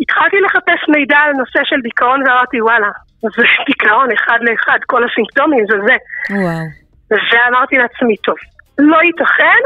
[0.00, 2.88] התחלתי לחפש מידע על נושא של דיכאון ואמרתי וואלה,
[3.20, 5.96] זה דיכאון אחד לאחד, כל הסימפטומים זה זה.
[6.30, 6.66] וואו.
[7.10, 8.36] ואמרתי לעצמי, טוב,
[8.78, 9.62] לא ייתכן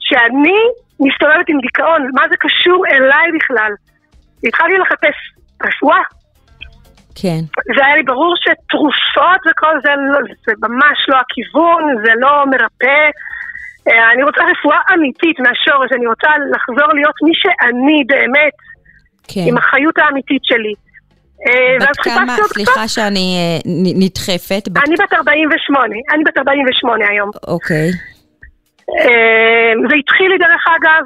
[0.00, 0.60] שאני
[1.00, 3.72] מסתובבת עם דיכאון, מה זה קשור אליי בכלל?
[4.44, 5.16] התחלתי לחפש
[5.66, 6.02] רפואה,
[7.22, 7.42] כן.
[7.76, 13.02] והיה לי ברור שתרופות וכל זה, לא, זה ממש לא הכיוון, זה לא מרפא.
[13.88, 18.54] אה, אני רוצה רפואה אמיתית מהשורש, אני רוצה לחזור להיות מי שאני באמת,
[19.28, 19.40] כן.
[19.48, 20.74] עם החיות האמיתית שלי.
[21.46, 22.88] אה, ואז בת כמה, סליחה קצת.
[22.88, 23.58] שאני אה,
[24.02, 24.82] נדחפת, בת...
[24.86, 27.30] אני בת 48, אני בת 48 היום.
[27.46, 27.88] אוקיי,
[28.98, 31.02] אה, זה התחיל לי דרך אגב,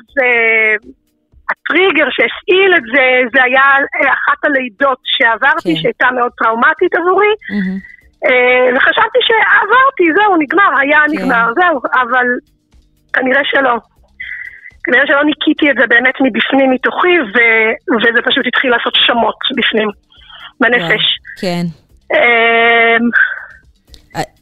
[1.51, 3.05] הטריגר שהפעיל את זה,
[3.35, 3.63] זה היה
[4.19, 5.81] אחת הלידות שעברתי, כן.
[5.81, 7.35] שהייתה מאוד טראומטית עבורי.
[8.27, 11.13] אה, וחשבתי שעברתי, זהו, נגמר, היה כן.
[11.13, 12.27] נגמר, זהו, אבל
[13.13, 13.77] כנראה שלא.
[14.85, 19.89] כנראה שלא ניקיתי את זה באמת מבפנים מתוכי, ו- וזה פשוט התחיל לעשות שמות בפנים,
[20.61, 21.05] בנפש.
[21.41, 21.65] כן.
[22.15, 23.09] אמ,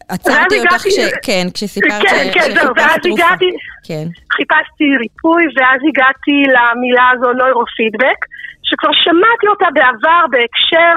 [0.09, 0.99] עצרתי אותך כש...
[1.27, 3.25] כן, כשסיפרת כן, ש- כן, זהו, ואז תרופה.
[3.25, 3.51] הגעתי,
[3.87, 4.07] כן.
[4.37, 8.21] חיפשתי ריפוי, ואז הגעתי למילה הזו נוירופידבק,
[8.63, 10.95] שכבר שמעתי אותה בעבר בהקשר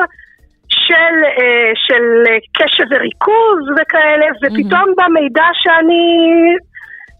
[0.70, 6.06] של, אה, של אה, קשב וריכוז וכאלה, ופתאום במידע שאני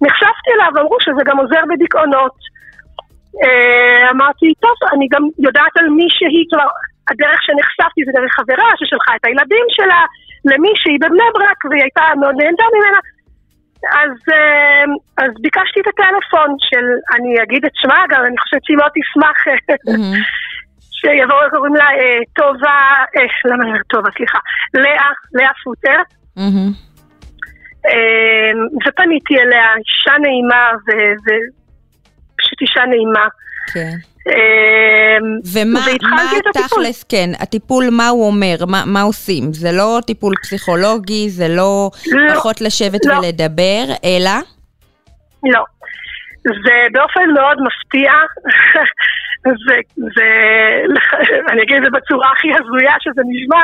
[0.06, 2.36] נחשפתי אליו, אמרו שזה גם עוזר בדיכאונות.
[3.44, 6.70] אה, אמרתי, טוב, אני גם יודעת על מישהי, כבר,
[7.10, 10.02] הדרך שנחשפתי זה דרך חברה ששלחה את הילדים שלה
[10.50, 13.00] למישהי בבני ברק, והיא הייתה מאוד נהנתה ממנה.
[14.02, 14.86] אז, אה,
[15.24, 16.86] אז ביקשתי את הטלפון של,
[17.16, 19.38] אני אגיד את שמה גם, אני חושבת שהיא מאוד תשמח
[19.88, 20.14] מהמם.
[21.00, 22.80] שיבואו, קוראים לה אה, טובה,
[23.46, 24.40] למה אני אומרת טובה, סליחה,
[24.74, 26.00] לאה, לאה פוטר.
[26.38, 26.93] מהמם.
[27.86, 28.52] אה,
[28.88, 33.28] ופניתי אליה, אישה נעימה, ופשוט אישה נעימה.
[33.74, 33.96] כן.
[34.28, 35.18] אה,
[35.54, 35.80] ומה.
[36.54, 38.56] תכלס, כן, הטיפול, מה הוא אומר?
[38.68, 39.54] מה, מה עושים?
[39.54, 43.14] זה לא טיפול פסיכולוגי, זה לא לא, פחות לשבת לא.
[43.14, 44.32] ולדבר, אלא?
[45.44, 45.64] לא.
[46.44, 48.12] זה באופן מאוד מפתיע,
[49.68, 49.76] זה,
[50.16, 50.28] זה,
[51.52, 53.64] אני אגיד את זה בצורה הכי הזויה שזה נשמע,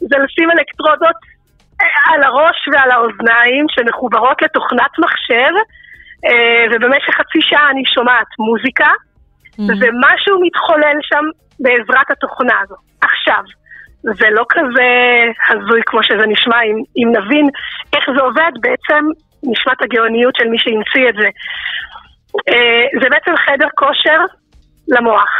[0.00, 1.16] זה לשים אלקטרודות
[1.80, 5.52] על הראש ועל האוזניים שמחוברות לתוכנת מחשב,
[6.26, 8.90] אה, ובמשך חצי שעה אני שומעת מוזיקה,
[9.58, 11.24] ומשהו מתחולל שם
[11.60, 12.74] בעזרת התוכנה הזו.
[13.00, 13.42] עכשיו,
[14.02, 14.90] זה לא כזה
[15.50, 17.46] הזוי כמו שזה נשמע, אם, אם נבין
[17.92, 19.04] איך זה עובד, בעצם
[19.42, 21.28] נשמע את הגאוניות של מי שהמציא את זה.
[22.48, 24.20] אה, זה בעצם חדר כושר
[24.88, 25.30] למוח.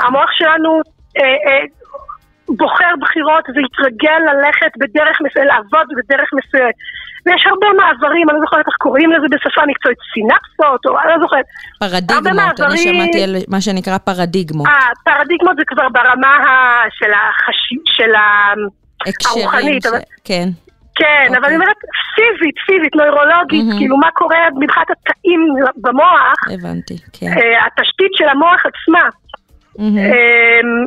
[0.00, 0.80] המוח שלנו
[1.18, 1.64] אה,
[2.48, 6.74] בוחר בחירות והתרגל ללכת בדרך מסוימת, לעבוד בדרך מסוימת.
[7.26, 11.18] ויש הרבה מעברים, אני לא זוכרת איך קוראים לזה בשפה מקצועית, סינפסות, או אני לא
[11.20, 11.44] זוכרת.
[11.80, 14.66] פרדיגמות, אני שמעתי על מה שנקרא פרדיגמות.
[14.66, 16.34] אה, פרדיגמות זה כבר ברמה
[16.98, 17.10] של
[19.26, 20.48] הרוחנית, ש- אבל- כן.
[20.98, 21.48] כן, אבל אוקיי.
[21.48, 21.76] אני אומרת
[22.16, 23.64] פיזית, פיזית, נוירולוגית.
[23.78, 25.40] כאילו מה קורה מבחינת התאים
[25.76, 27.26] במוח, הבנתי, כן.
[27.26, 29.04] אה, התשתית של המוח עצמה.
[29.78, 29.98] מהמם.
[29.98, 30.84] אמ,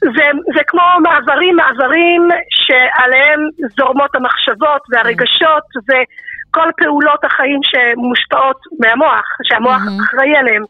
[0.00, 3.40] זה, זה כמו מעברים, מעברים שעליהם
[3.76, 10.00] זורמות המחשבות והרגשות וכל פעולות החיים שמושפעות מהמוח, שהמוח מהמם.
[10.00, 10.64] אחראי עליהם.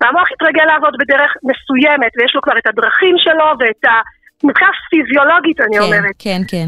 [0.00, 3.92] והמוח התרגל לעבוד בדרך מסוימת, ויש לו כבר את הדרכים שלו ואת ה...
[4.44, 6.14] מבחינה פיזיולוגית, אני כן, אומרת.
[6.18, 6.66] כן, כן.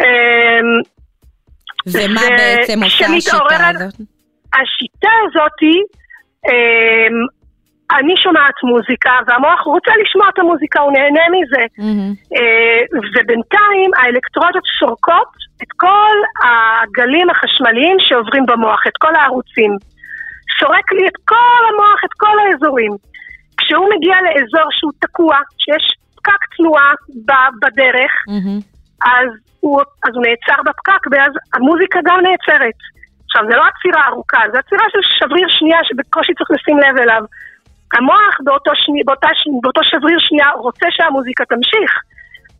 [0.00, 0.70] אמ,
[1.92, 3.94] ומה ו- בעצם עושה השיטה הזאת?
[4.54, 5.76] השיטה הזאתי,
[6.48, 7.37] אמ,
[7.96, 11.64] אני שומעת מוזיקה, והמוח רוצה לשמוע את המוזיקה, הוא נהנה מזה.
[11.78, 12.12] מהמם.
[12.36, 12.80] אה,
[13.14, 19.72] ובינתיים האלקטרודות סורקות את כל הגלים החשמליים שעוברים במוח, את כל הערוצים.
[20.58, 22.92] סורק לי את כל המוח, את כל האזורים.
[23.58, 25.84] כשהוא מגיע לאזור שהוא תקוע, שיש
[26.16, 26.92] פקק תנועה
[27.62, 28.60] בדרך, מהמם.
[29.04, 29.28] אז
[29.60, 32.78] הוא, אז הוא נעצר בפקק, ואז המוזיקה גם נעצרת.
[33.24, 37.22] עכשיו, זה לא עצירה ארוכה, זה עצירה של שבריר שנייה שבקושי צריך לשים לב אליו.
[37.94, 39.28] המוח באותו, שני, באותה,
[39.62, 41.90] באותו שבריר שנייה רוצה שהמוזיקה תמשיך,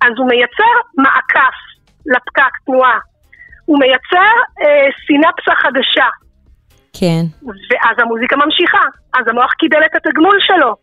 [0.03, 1.57] אז הוא מייצר מעקף
[2.07, 2.99] לפקק תנועה.
[3.65, 6.09] הוא מייצר אה, סינפסה חדשה,
[7.01, 7.23] כן.
[7.43, 8.85] ואז המוזיקה ממשיכה,
[9.19, 10.75] אז המוח קיבל את התגמול שלו.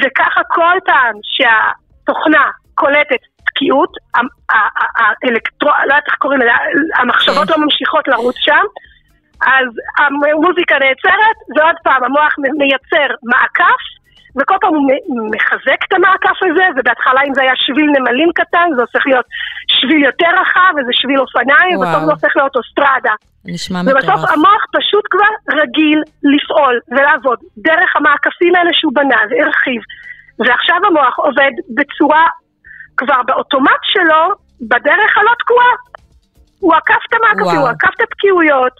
[0.00, 3.92] וככה כל פעם שהתוכנה קולטת תקיעות,
[4.54, 5.68] האלקטרו...
[5.68, 6.50] לא יודעת איך קוראים לזה,
[6.98, 7.52] המחשבות כן.
[7.52, 8.64] לא ממשיכות לרוץ שם,
[9.42, 13.82] אז המוזיקה נעצרת, ועוד פעם המוח מייצר מעקף,
[14.36, 18.80] וכל פעם הוא מחזק את המעקף הזה, ובהתחלה אם זה היה שביל נמלים קטן, זה
[18.80, 19.26] הופך להיות
[19.68, 21.76] שביל יותר רחב, וזה שביל אופניים.
[21.78, 23.14] ובסוף זה הופך להיות אוסטרדה.
[23.44, 24.30] נשמע ובסוף מטורף.
[24.32, 26.00] המוח פשוט כבר רגיל
[26.34, 29.82] לפעול ולעבוד דרך המעקפים האלה שהוא בנה והרחיב.
[30.38, 32.26] ועכשיו המוח עובד בצורה,
[32.96, 34.22] כבר באוטומט שלו,
[34.60, 35.72] בדרך הלא תקועה.
[36.60, 37.60] הוא עקף את המעקפים, וואו.
[37.60, 38.72] הוא עקף את התקיעויות,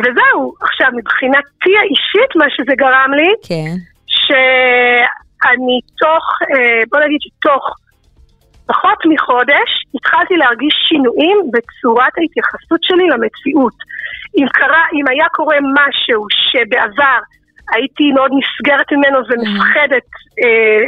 [0.00, 0.54] וזהו.
[0.60, 3.74] עכשיו, מבחינתי האישית, מה שזה גרם לי, כן.
[4.06, 7.64] שאני תוך, אה, בוא נגיד שתוך
[8.66, 13.76] פחות מחודש התחלתי להרגיש שינויים בצורת ההתייחסות שלי למציאות.
[14.38, 17.20] אם קרה, אם היה קורה משהו שבעבר
[17.72, 20.08] הייתי מאוד נסגרת ממנו ומפחדת
[20.42, 20.84] אה,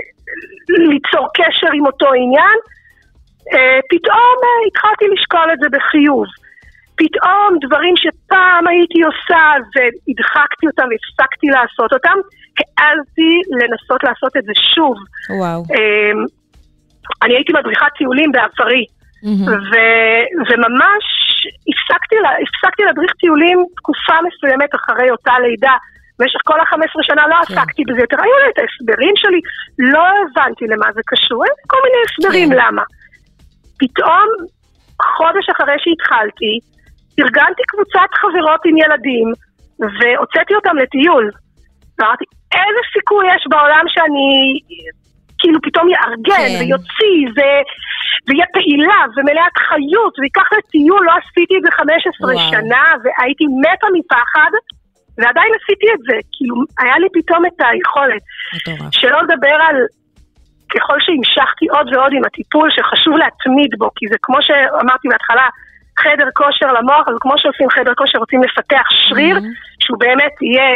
[0.69, 2.59] ליצור קשר עם אותו עניין,
[3.53, 6.25] אה, פתאום אה, התחלתי לשקול את זה בחיוב.
[7.01, 12.19] פתאום דברים שפעם הייתי עושה והדחקתי אותם והפסקתי לעשות אותם,
[12.79, 14.97] העזתי לנסות לעשות את זה שוב.
[15.39, 15.61] וואו.
[15.75, 16.19] אמ,
[17.23, 18.85] אני הייתי מדריכת טיולים בעברי,
[19.71, 21.07] ו- וממש
[21.69, 25.77] הפסקתי, לה- הפסקתי להדריך טיולים תקופה מסוימת אחרי אותה לידה.
[26.19, 29.41] במשך כל ה-15 שנה לא עסקתי בזה יותר, היו לי את ההסברים שלי,
[29.93, 32.57] לא הבנתי למה זה קשור, היו לי כל מיני הסברים כן.
[32.61, 32.83] למה.
[33.81, 34.27] פתאום,
[35.17, 36.53] חודש אחרי שהתחלתי,
[37.21, 39.29] ארגנתי קבוצת חברות עם ילדים,
[39.99, 41.31] והוצאתי אותם לטיול.
[41.99, 44.31] ואמרתי, איזה סיכוי יש בעולם שאני
[45.39, 46.59] כאילו פתאום יארגן כן.
[46.61, 47.39] ויוציא ו...
[48.27, 52.51] ויהיה פעילה ומלאת חיות ויקח לטיול, לא עשיתי את זה 15 וואו.
[52.51, 54.53] שנה והייתי מתה מפחד
[55.19, 58.23] ועדיין עשיתי את זה, כאילו היה לי פתאום את היכולת.
[58.55, 58.95] מטורף.
[58.95, 59.77] שלא לדבר על
[60.73, 65.47] ככל שהמשכתי עוד ועוד עם הטיפול, שחשוב להתמיד בו, כי זה כמו שאמרתי בהתחלה,
[66.03, 69.37] חדר כושר למוח, אבל כמו שעושים חדר כושר, רוצים לפתח שריר,
[69.81, 70.69] שהוא באמת יהיה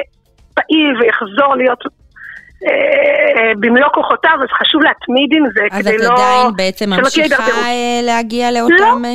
[0.54, 1.82] פעיל ויחזור להיות
[2.66, 6.12] אה, במלוא כוחותיו, אז חשוב להתמיד עם זה, אז כדי את לא...
[6.12, 7.68] עדיין בעצם שלא תהיה ממשיכה.
[7.68, 9.04] אה, להגיע לאותם...
[9.04, 9.14] אה,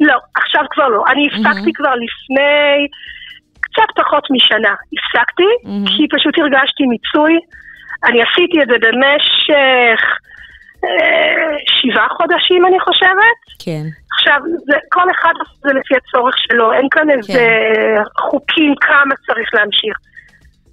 [0.00, 1.04] לא, עכשיו כבר לא.
[1.12, 2.86] אני הפסקתי כבר לפני
[3.60, 4.74] קצת פחות משנה.
[4.94, 5.50] הפסקתי,
[5.96, 7.34] כי פשוט הרגשתי מיצוי.
[8.04, 10.35] אני עשיתי את זה במשך אה,
[11.78, 13.38] שבעה חודשים, אני חושבת.
[13.64, 13.84] כן.
[14.14, 17.46] עכשיו, זה, כל אחד עושה זה לפי הצורך שלו, אין כאן איזה
[18.18, 19.96] חוקים כמה צריך להמשיך.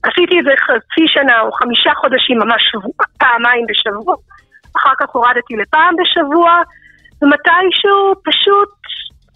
[0.04, 4.16] עשיתי את זה חצי שנה או חמישה חודשים, ממש שבוע, פעמיים בשבוע.
[4.78, 6.50] אחר כך הורדתי לפעם בשבוע,
[7.22, 8.74] ומתישהו פשוט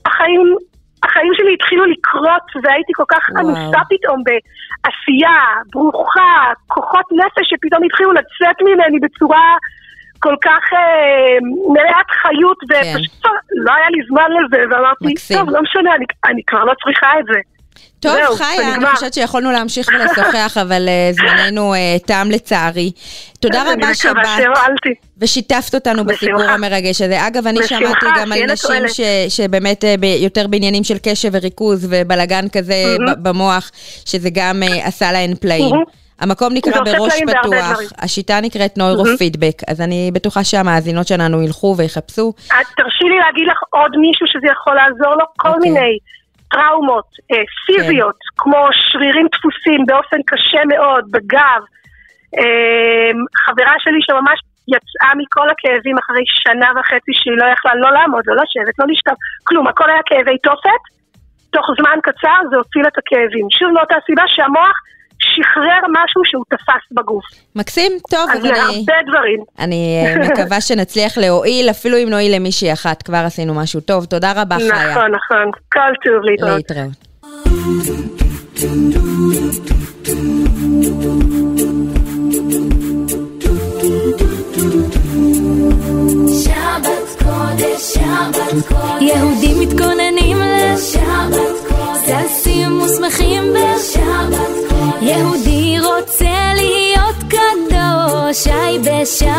[0.06, 0.56] החיים,
[1.04, 3.24] החיים שלי התחילו לקרות, והייתי כל כך.
[3.40, 5.40] ענוסה פתאום בעשייה,
[5.72, 9.56] ברוכה, כוחות נפש שפתאום התחילו לצאת ממני בצורה
[10.20, 11.38] כל כך אה,
[11.74, 13.30] מלאת חיות, ופשוט כבר
[13.66, 15.38] לא היה לי זמן לזה, ואמרתי, מקסים.
[15.38, 17.40] טוב, לא משנה, אני, אני כבר לא צריכה את זה.
[18.00, 18.86] טוב, זהו, חיה, אני.
[18.86, 22.92] חושבת שיכולנו להמשיך ולשוחח, אבל אה, זמננו אה, תם לצערי.
[23.40, 24.14] תודה רבה שבאת.
[25.18, 26.42] ושיתפת אותנו בסיפור.
[26.44, 27.28] המרגש הזה.
[27.28, 28.88] אגב, אני בשמחה, שמעתי גם על נשים.
[28.88, 29.02] ש-
[29.38, 32.74] שבאמת ב- יותר בעניינים של קשב וריכוז ובלגן כזה
[33.08, 33.72] ב- במוח,
[34.06, 35.70] שזה גם אה, עשה להן פלאים.
[35.70, 35.84] מהמם.
[36.20, 37.78] המקום נקרא בראש פתוח.
[38.04, 42.34] השיטה נקראת נוירופידבק, אז אני בטוחה שהמאזינות שלנו ילכו ויחפשו.
[42.48, 45.26] את תרשי לי להגיד לך עוד מישהו שזה יכול לעזור לו?
[45.38, 45.72] כל אוקיי.
[45.72, 45.98] מיני
[46.52, 48.62] טראומות אה, פיזיות, כמו
[48.92, 51.62] שרירים דפוסים באופן קשה מאוד, בגב.
[52.40, 53.12] אה,
[53.46, 54.40] חברה שלי שממש
[54.76, 59.18] יצאה מכל הכאבים אחרי שנה וחצי שהיא לא יכלה לא לעמוד, לא לשבת, לא לשכב,
[59.48, 60.84] כלום, הכל היה כאבי תופת.
[61.56, 63.46] תוך זמן קצר זה הוציא לה את הכאבים.
[63.58, 64.78] שוב מאותה סיבה שהמוח
[65.38, 67.24] שחרר משהו שהוא תפס בגוף.
[67.56, 68.60] מקסים, טוב, אז אז אני...
[68.60, 69.40] הרבה דברים.
[69.60, 74.06] אני אה, מקווה שנצליח להועיל, אפילו אם נועיל למישהי אחת, כבר עשינו משהו טוב.
[74.06, 74.92] תודה רבה, חיה.
[74.92, 75.52] נכון, נכון.
[75.74, 76.72] כל טוב להתראות.
[76.72, 77.08] להתראות.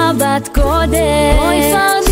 [0.09, 2.08] בשבת קודש.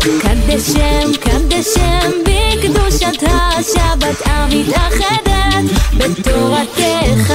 [0.00, 5.64] קדשם, קדשם בקדושת השבת המתאחדת
[5.96, 7.34] בתורתך.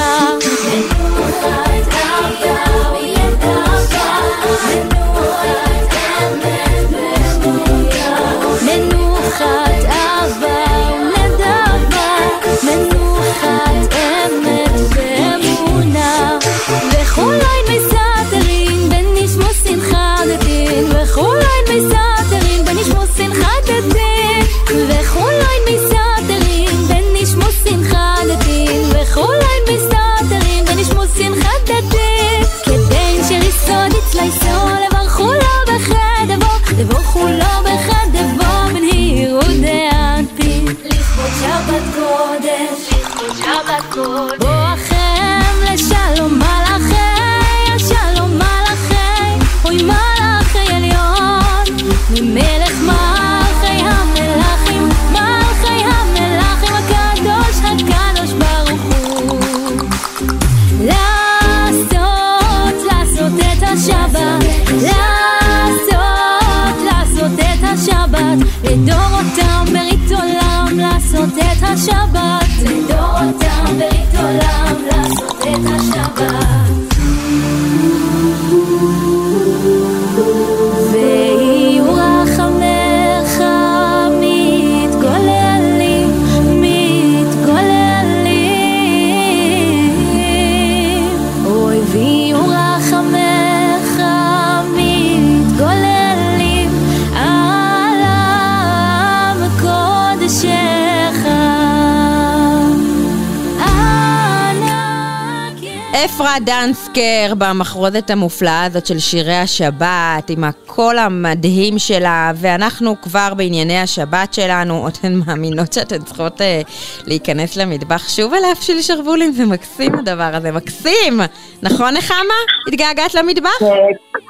[106.33, 113.79] אפרה דנסקר במחרוזת המופלאה הזאת של שירי השבת, עם הקול המדהים שלה, ואנחנו כבר בענייני
[113.79, 116.61] השבת שלנו, אתן מאמינות שאתן צריכות אה,
[117.07, 121.19] להיכנס למטבח שוב ולהפשיל שרוולים, זה מקסים הדבר הזה, מקסים!
[121.63, 122.39] נכון נחמה?
[122.67, 123.59] התגעגעת למטבח?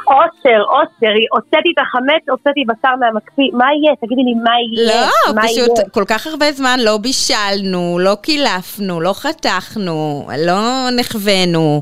[0.05, 3.95] עוצר, עוצר, הוצאתי את החמץ, הוצאתי בשר מהמקפיא, מה יהיה?
[4.01, 5.01] תגידי לי, מה יהיה?
[5.01, 5.89] לא, מה פשוט יהיה?
[5.89, 11.81] כל כך הרבה זמן לא בישלנו, לא קילפנו, לא חתכנו, לא נחווינו,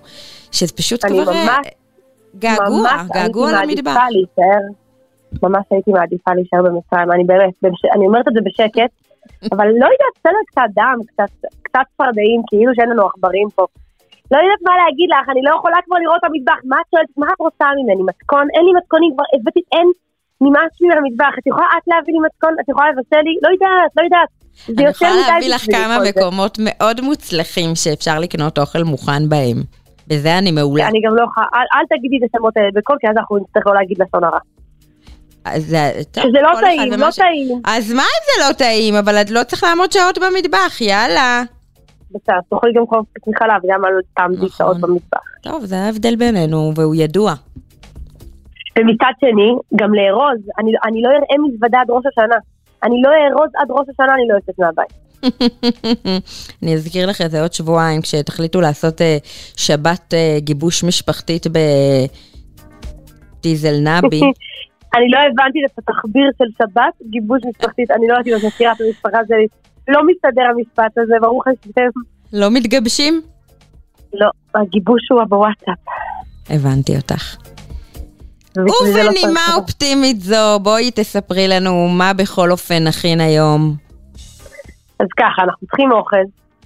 [0.52, 1.68] שזה פשוט כבר אה, ממש-
[2.36, 3.52] געגוע, ממש געגוע.
[3.52, 4.64] מעדיפה להישאר,
[5.44, 7.80] ממש הייתי מעדיפה להישאר במצרים, אני באמת, בש...
[7.96, 8.92] אני אומרת את זה בשקט,
[9.54, 11.32] אבל לא יודעת, בסדר, קצת דם, קצת,
[11.62, 13.66] קצת צפרדעים, כאילו שאין לנו עכברים פה.
[14.32, 17.12] לא יודעת מה להגיד לך, אני לא יכולה כבר לראות את המטבח, מה את שואלת,
[17.18, 18.46] מה את רוצה ממני, מתכון?
[18.56, 19.88] אין לי מתכונים, כבר הבאתי, אין,
[20.42, 23.34] נמאס לי מהמטבח, את יכולה את להביא לי מתכון, את יכולה לבשל לי?
[23.44, 24.30] לא יודעת, לא יודעת.
[24.70, 25.98] אני יכולה להביא לך כמה.
[26.10, 29.58] מקומות מאוד מוצלחים שאפשר לקנות אוכל מוכן בהם.
[30.12, 30.88] בזה אני מעולה.
[30.88, 33.68] אני גם לא יכולה, אל, אל תגידי את השמות האלה בקול, כי אז אנחנו נצטרך
[33.68, 34.40] לא להגיד לשון הרע.
[35.58, 37.62] זה- שזה לא טעים, לא טעים.
[37.66, 38.96] אז מה אם זה לא טעים?
[38.96, 41.44] אבל את לא צריך לעמוד שעות במטבח, יאללה.
[42.12, 44.50] בסדר, תאכלי גם קורנפלקס מחלב, גם על תעמדי נכון.
[44.50, 45.20] שעות במטבח.
[45.44, 47.34] טוב, זה ההבדל בינינו, והוא ידוע.
[48.80, 52.36] ומצד שני, גם לארוז, אני, אני לא אראה מזוודה עד ראש השנה.
[52.84, 54.94] אני לא אארוז עד ראש השנה, אני לא יוצאת מהבית.
[56.64, 59.18] אני אזכיר לך את זה עוד שבועיים, כשתחליטו לעשות אה,
[59.58, 61.46] שבת אה, גיבוש משפחתית
[63.38, 64.22] בטיזל נבי.
[64.96, 68.72] אני לא הבנתי את התחביר של שבת, גיבוש משפחתית, אני לא יודעת אם את מכירה
[68.72, 69.48] את המשפחה שלי.
[69.88, 71.90] לא מסתדר המשפט הזה, ברוך השם.
[72.34, 73.22] לא מתגבשים?
[74.14, 75.78] לא, הגיבוש הוא בוואטסאפ.
[76.50, 77.36] הבנתי אותך.
[78.56, 83.76] לא ובנימה אופטימית זו, בואי תספרי לנו מה בכל אופן נכין היום.
[85.02, 86.24] אז ככה, אנחנו צריכים אוכל,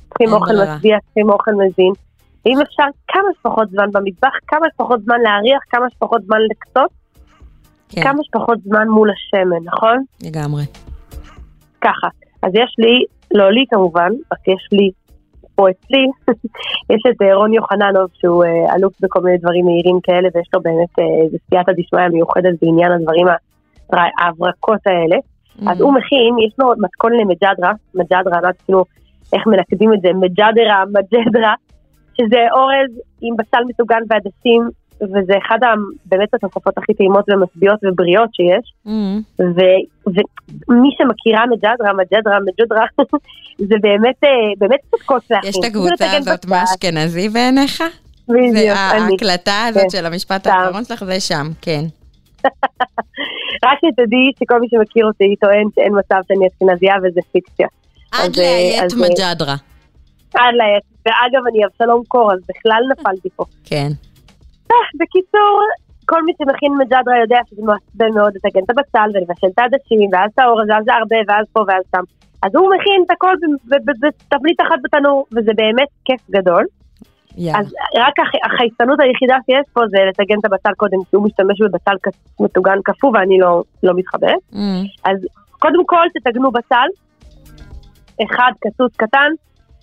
[0.10, 0.54] צריכים אוכל.
[0.54, 1.94] משביע, צריכים אוכל מזין.
[2.46, 6.92] ואם אפשר, כמה שפחות זמן במטבח, כמה שפחות זמן להריח, כמה שפחות זמן לקצות,
[7.90, 9.98] כן, כמה שפחות זמן מול השמן, נכון?
[10.24, 10.64] לגמרי.
[11.82, 12.08] ככה.
[12.44, 14.90] אז יש לי, לא לי כמובן, רק יש לי,
[15.58, 16.06] או אצלי,
[16.94, 20.62] יש את אה, רון יוחננוב, שהוא אה, אלוף בכל מיני דברים מהירים כאלה, ויש לו
[20.62, 23.28] באמת אה, איזו סייעתא דשמיא מיוחדת בעניין הדברים
[24.20, 25.18] ההברקות האלה.
[25.68, 28.86] אז הוא מכין, יש לו מתכון למג'דרה, מג'דרה, לא יודעת אפילו
[29.34, 31.54] איך מנקדים את זה, מג'דרה, מג'דרה,
[32.18, 34.70] שזה אורז עם בצל מטוגן ועדשים,
[35.02, 35.58] וזה אחד.
[36.06, 38.74] באמת התוספות הכי טעימות ומשביעות ובריאות שיש.
[38.88, 38.90] Mm.
[39.40, 40.12] ו-
[40.70, 42.86] ומי שמכירה מג'דרה, מג'דרה, מג'דרה,
[43.70, 45.50] זה באמת, אה, באמת קוץ להכין.
[45.50, 46.46] יש את הקבוצה הזאת.
[46.46, 47.84] מה אשכנזי בעיניך?
[48.28, 49.12] בדיוק, אני.
[49.12, 49.90] ההקלטה הזאת כן.
[49.90, 50.48] של המשפט.
[50.48, 51.86] האחרון שלך, זה שם, כן.
[53.64, 57.68] רק שתדעי שכל מי שמכיר אותי טוען שאין מצב שאני אשכנזייה וזה פיקציה.
[58.12, 59.56] עד אז, אה, לאיית אז, אה, מג'דרה.
[60.36, 60.84] עד לעת.
[61.06, 63.44] ואגב, אני אבשלום קור, אז בכלל נפלתי פה.
[63.66, 63.90] כן.
[64.72, 65.62] אה, בקיצור,
[66.06, 70.32] כל מי שמכין מג'דרה יודע שזה מעצבן מאוד לטגן את הבצל ולבשל את העדשים, ואז
[70.34, 72.04] את האורז, ואז זה הרבה, ואז פה ואז שם.
[72.44, 73.34] אז הוא מכין את הכל
[73.86, 76.66] בתבנית אחת בתנור, וזה באמת כיף גדול.
[77.38, 77.60] יאללה.
[77.60, 77.66] אז
[77.98, 81.96] רק הח- החייסנות היחידה שיש פה זה לטגן את הבצל קודם, כי הוא משתמש בבצל
[82.04, 84.42] כ- מטוגן קפוא ואני לא, לא מתחברת.
[84.54, 84.58] Mm.
[85.04, 85.18] אז
[85.60, 86.88] קודם כל תטגנו בצל,
[88.24, 89.32] אחד קצוץ קטן,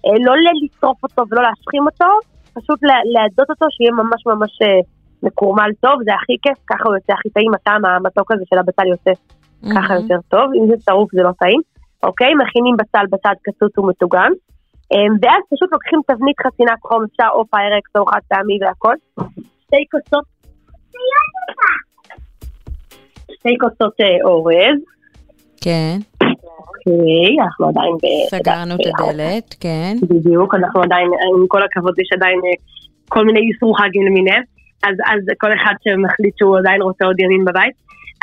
[0.06, 2.04] אה, לא לשרוף אותו ולא להשכים אותו,
[2.54, 4.80] פשוט לה- להדות אותו שיהיה ממש ממש אה,
[5.22, 8.86] מקורמל טוב, זה הכי כיף, ככה הוא יוצא הכי טעים, הטעם המתוק הזה של הבצל
[8.86, 9.10] יוצא
[9.74, 10.00] ככה Mhm.
[10.02, 11.60] יותר טוב, אם זה שרוף זה לא טעים.
[12.02, 14.30] אוקיי, מכינים בצל בצד קצוץ ומטוגן,
[15.22, 18.94] ואז פשוט לוקחים תבנית חסינת חום, אפשר או פיירקס או חד פעמי והכל.
[19.64, 20.24] שתי כוסות.
[23.32, 24.78] שתי כוסות אה, אורז.
[25.64, 25.96] כן,
[26.58, 28.06] אוקיי, אנחנו עדיין ב...
[28.36, 29.96] סגרנו את הדלת, כן.
[30.08, 31.06] בדיוק, אנחנו עדיין,
[31.38, 32.56] עם כל הכבוד, יש עדיין אה,
[33.08, 34.42] כל מיני איסור חגים למיניהם,
[34.84, 37.74] אז, אז כל אחד שמחליט שהוא עדיין רוצה עוד ימים בבית.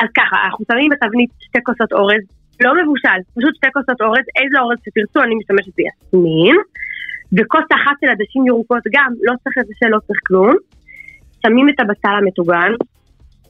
[0.02, 2.24] אז ככה, אנחנו שמים בתבנית שתי כוסות אורז,
[2.60, 6.56] לא מבושל, פשוט שתי כוסות אורז, איזה אורז שתרצו, אני משתמשת ביסמין.
[7.36, 10.54] וכוס אחת של עדשים ירוקות גם, לא צריך איזה שלא צריך כלום.
[11.42, 12.72] שמים את הבצל המטוגן,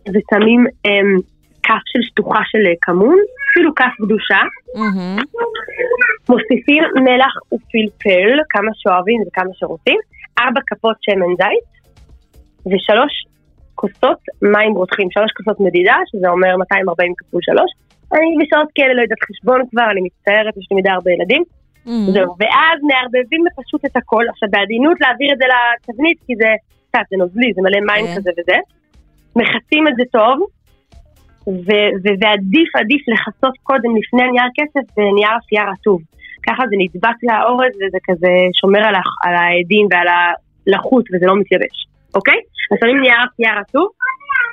[0.09, 1.17] ושמים אמ,
[1.63, 3.19] כף של שטוחה של אה, כמון,
[3.51, 4.41] אפילו כף קדושה.
[4.77, 5.19] מהמם.
[6.29, 9.99] מוסיפים מלח ופלפל, כמה שאוהבים וכמה שרוצים,
[10.39, 11.67] ארבע כפות שמן זית,
[12.67, 13.13] ושלוש
[13.75, 17.71] כוסות מים רותחים, שלוש כוסות מדידה, שזה אומר 240 כפול שלוש.
[18.13, 21.43] אני בשעות כאלה לא יודעת חשבון כבר, אני מצטערת, יש לי מדי הרבה ילדים.
[21.87, 22.11] מהמם.
[22.15, 26.49] זהו, ואז מערבבים פשוט את הכל, עכשיו בעדינות להעביר את זה לתבנית, כי זה
[26.89, 28.15] קצת, זה נוזלי, זה מלא מים כן.
[28.17, 28.57] כזה וזה.
[29.37, 30.37] מכסים את זה טוב,
[32.21, 36.01] ועדיף עדיף לכסות קודם לפני נייר כסף בנייר אפייה רטוב.
[36.47, 38.83] ככה זה נדבק לאורז וזה כזה שומר
[39.25, 42.39] על העדים ועל הלחות וזה לא מתייבש, אוקיי?
[42.73, 43.89] אז שמים נייר אפייה רטוב,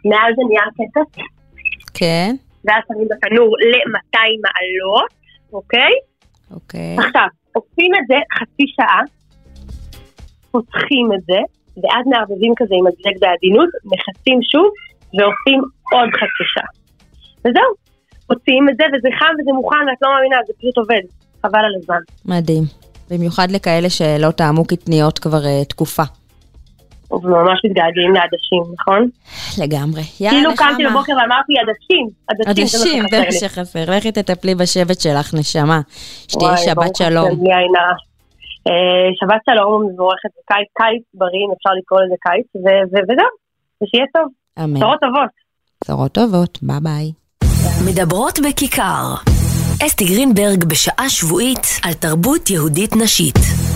[0.05, 1.24] מעל זה נייר כסף,
[1.93, 2.36] כן,
[2.68, 5.11] ואז שמים בתנור ל-200 מעלות,
[5.53, 5.93] אוקיי?
[6.51, 6.95] אוקיי.
[6.99, 9.01] עכשיו, עושים את זה חצי שעה,
[10.51, 11.39] פותחים את זה,
[11.82, 14.68] ואז מערבבים כזה עם הדלק בעדינות, מכסים שוב,
[15.15, 15.59] ועושים
[15.93, 16.72] עוד חצי שעה.
[17.39, 17.72] וזהו,
[18.32, 21.03] מוציאים את זה, וזה חם וזה מוכן, ואת לא מאמינה, זה פשוט עובד.
[21.41, 22.01] חבל על הזמן.
[22.26, 22.63] מדהים.
[23.09, 26.03] במיוחד לכאלה שלא טעמו קטניות כבר אה, תקופה.
[27.12, 29.10] וממש מתגעגעים לעדשים, נכון?
[29.62, 30.01] לגמרי.
[30.20, 30.55] יאללה, כאילו.
[30.55, 33.97] קמתי בבוקר ואמרתי עדשים, עדשים, זה עדשים, זה מה שחסר לי.
[33.97, 35.82] לכי תטפלי בשבט שלך, נשמה.
[36.28, 37.30] שתהיה וואי, שבת שלום.
[38.68, 43.34] אה, שבת שלום ומבורכת, וקיץ, קיץ בריא, אם אפשר לקרוא לזה קיץ, ו- ו- וזהו,
[43.84, 44.28] ושיהיה טוב.
[44.64, 44.74] אמן.
[44.74, 45.30] בשורות טובות.
[45.84, 47.12] בשורות טובות, ביי ביי.
[47.88, 49.16] מדברות בכיכר.
[49.86, 53.66] אסתי גרינברג בשעה שבועית על תרבות יהודית נשית.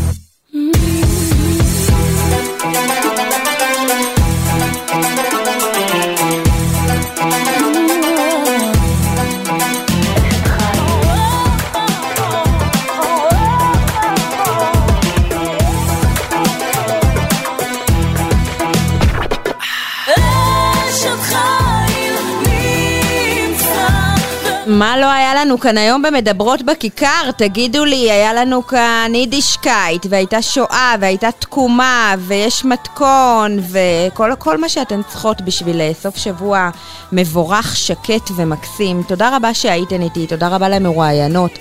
[24.82, 27.32] מה לא היה לנו כאן היום במדברות בכיכר?
[27.38, 34.70] תגידו לי, היה לנו כאן יידישקייט, והייתה שואה, והייתה תקומה, ויש מתכון, וכל כל מה
[34.70, 36.70] שאתן צריכות בשביל אה, סוף שבוע
[37.12, 39.04] מבורך, שקט ומקסים.
[39.08, 41.52] תודה רבה שהייתן איתי, תודה רבה למרואיינות.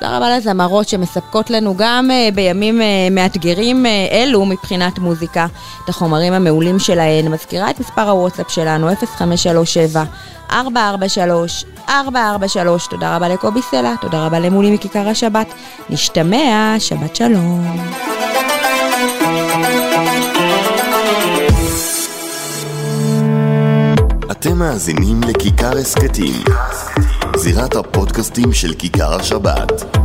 [0.00, 5.46] תודה רבה לזמרות שמספקות לנו גם uh, בימים uh, מאתגרים uh, אלו מבחינת מוזיקה
[5.84, 7.28] את החומרים המעולים שלהן.
[7.28, 10.04] מזכירה את מספר הוואטסאפ שלנו 0537
[10.50, 15.46] 443 443 תודה רבה לקובי סלע, תודה רבה למולי מכיכר השבת.
[15.90, 17.76] נשתמע, שבת שלום.
[24.30, 26.44] אתם מאזינים לכיכר הסכתים,
[27.36, 29.96] זירת הפודקאסטים של כיכר השבת.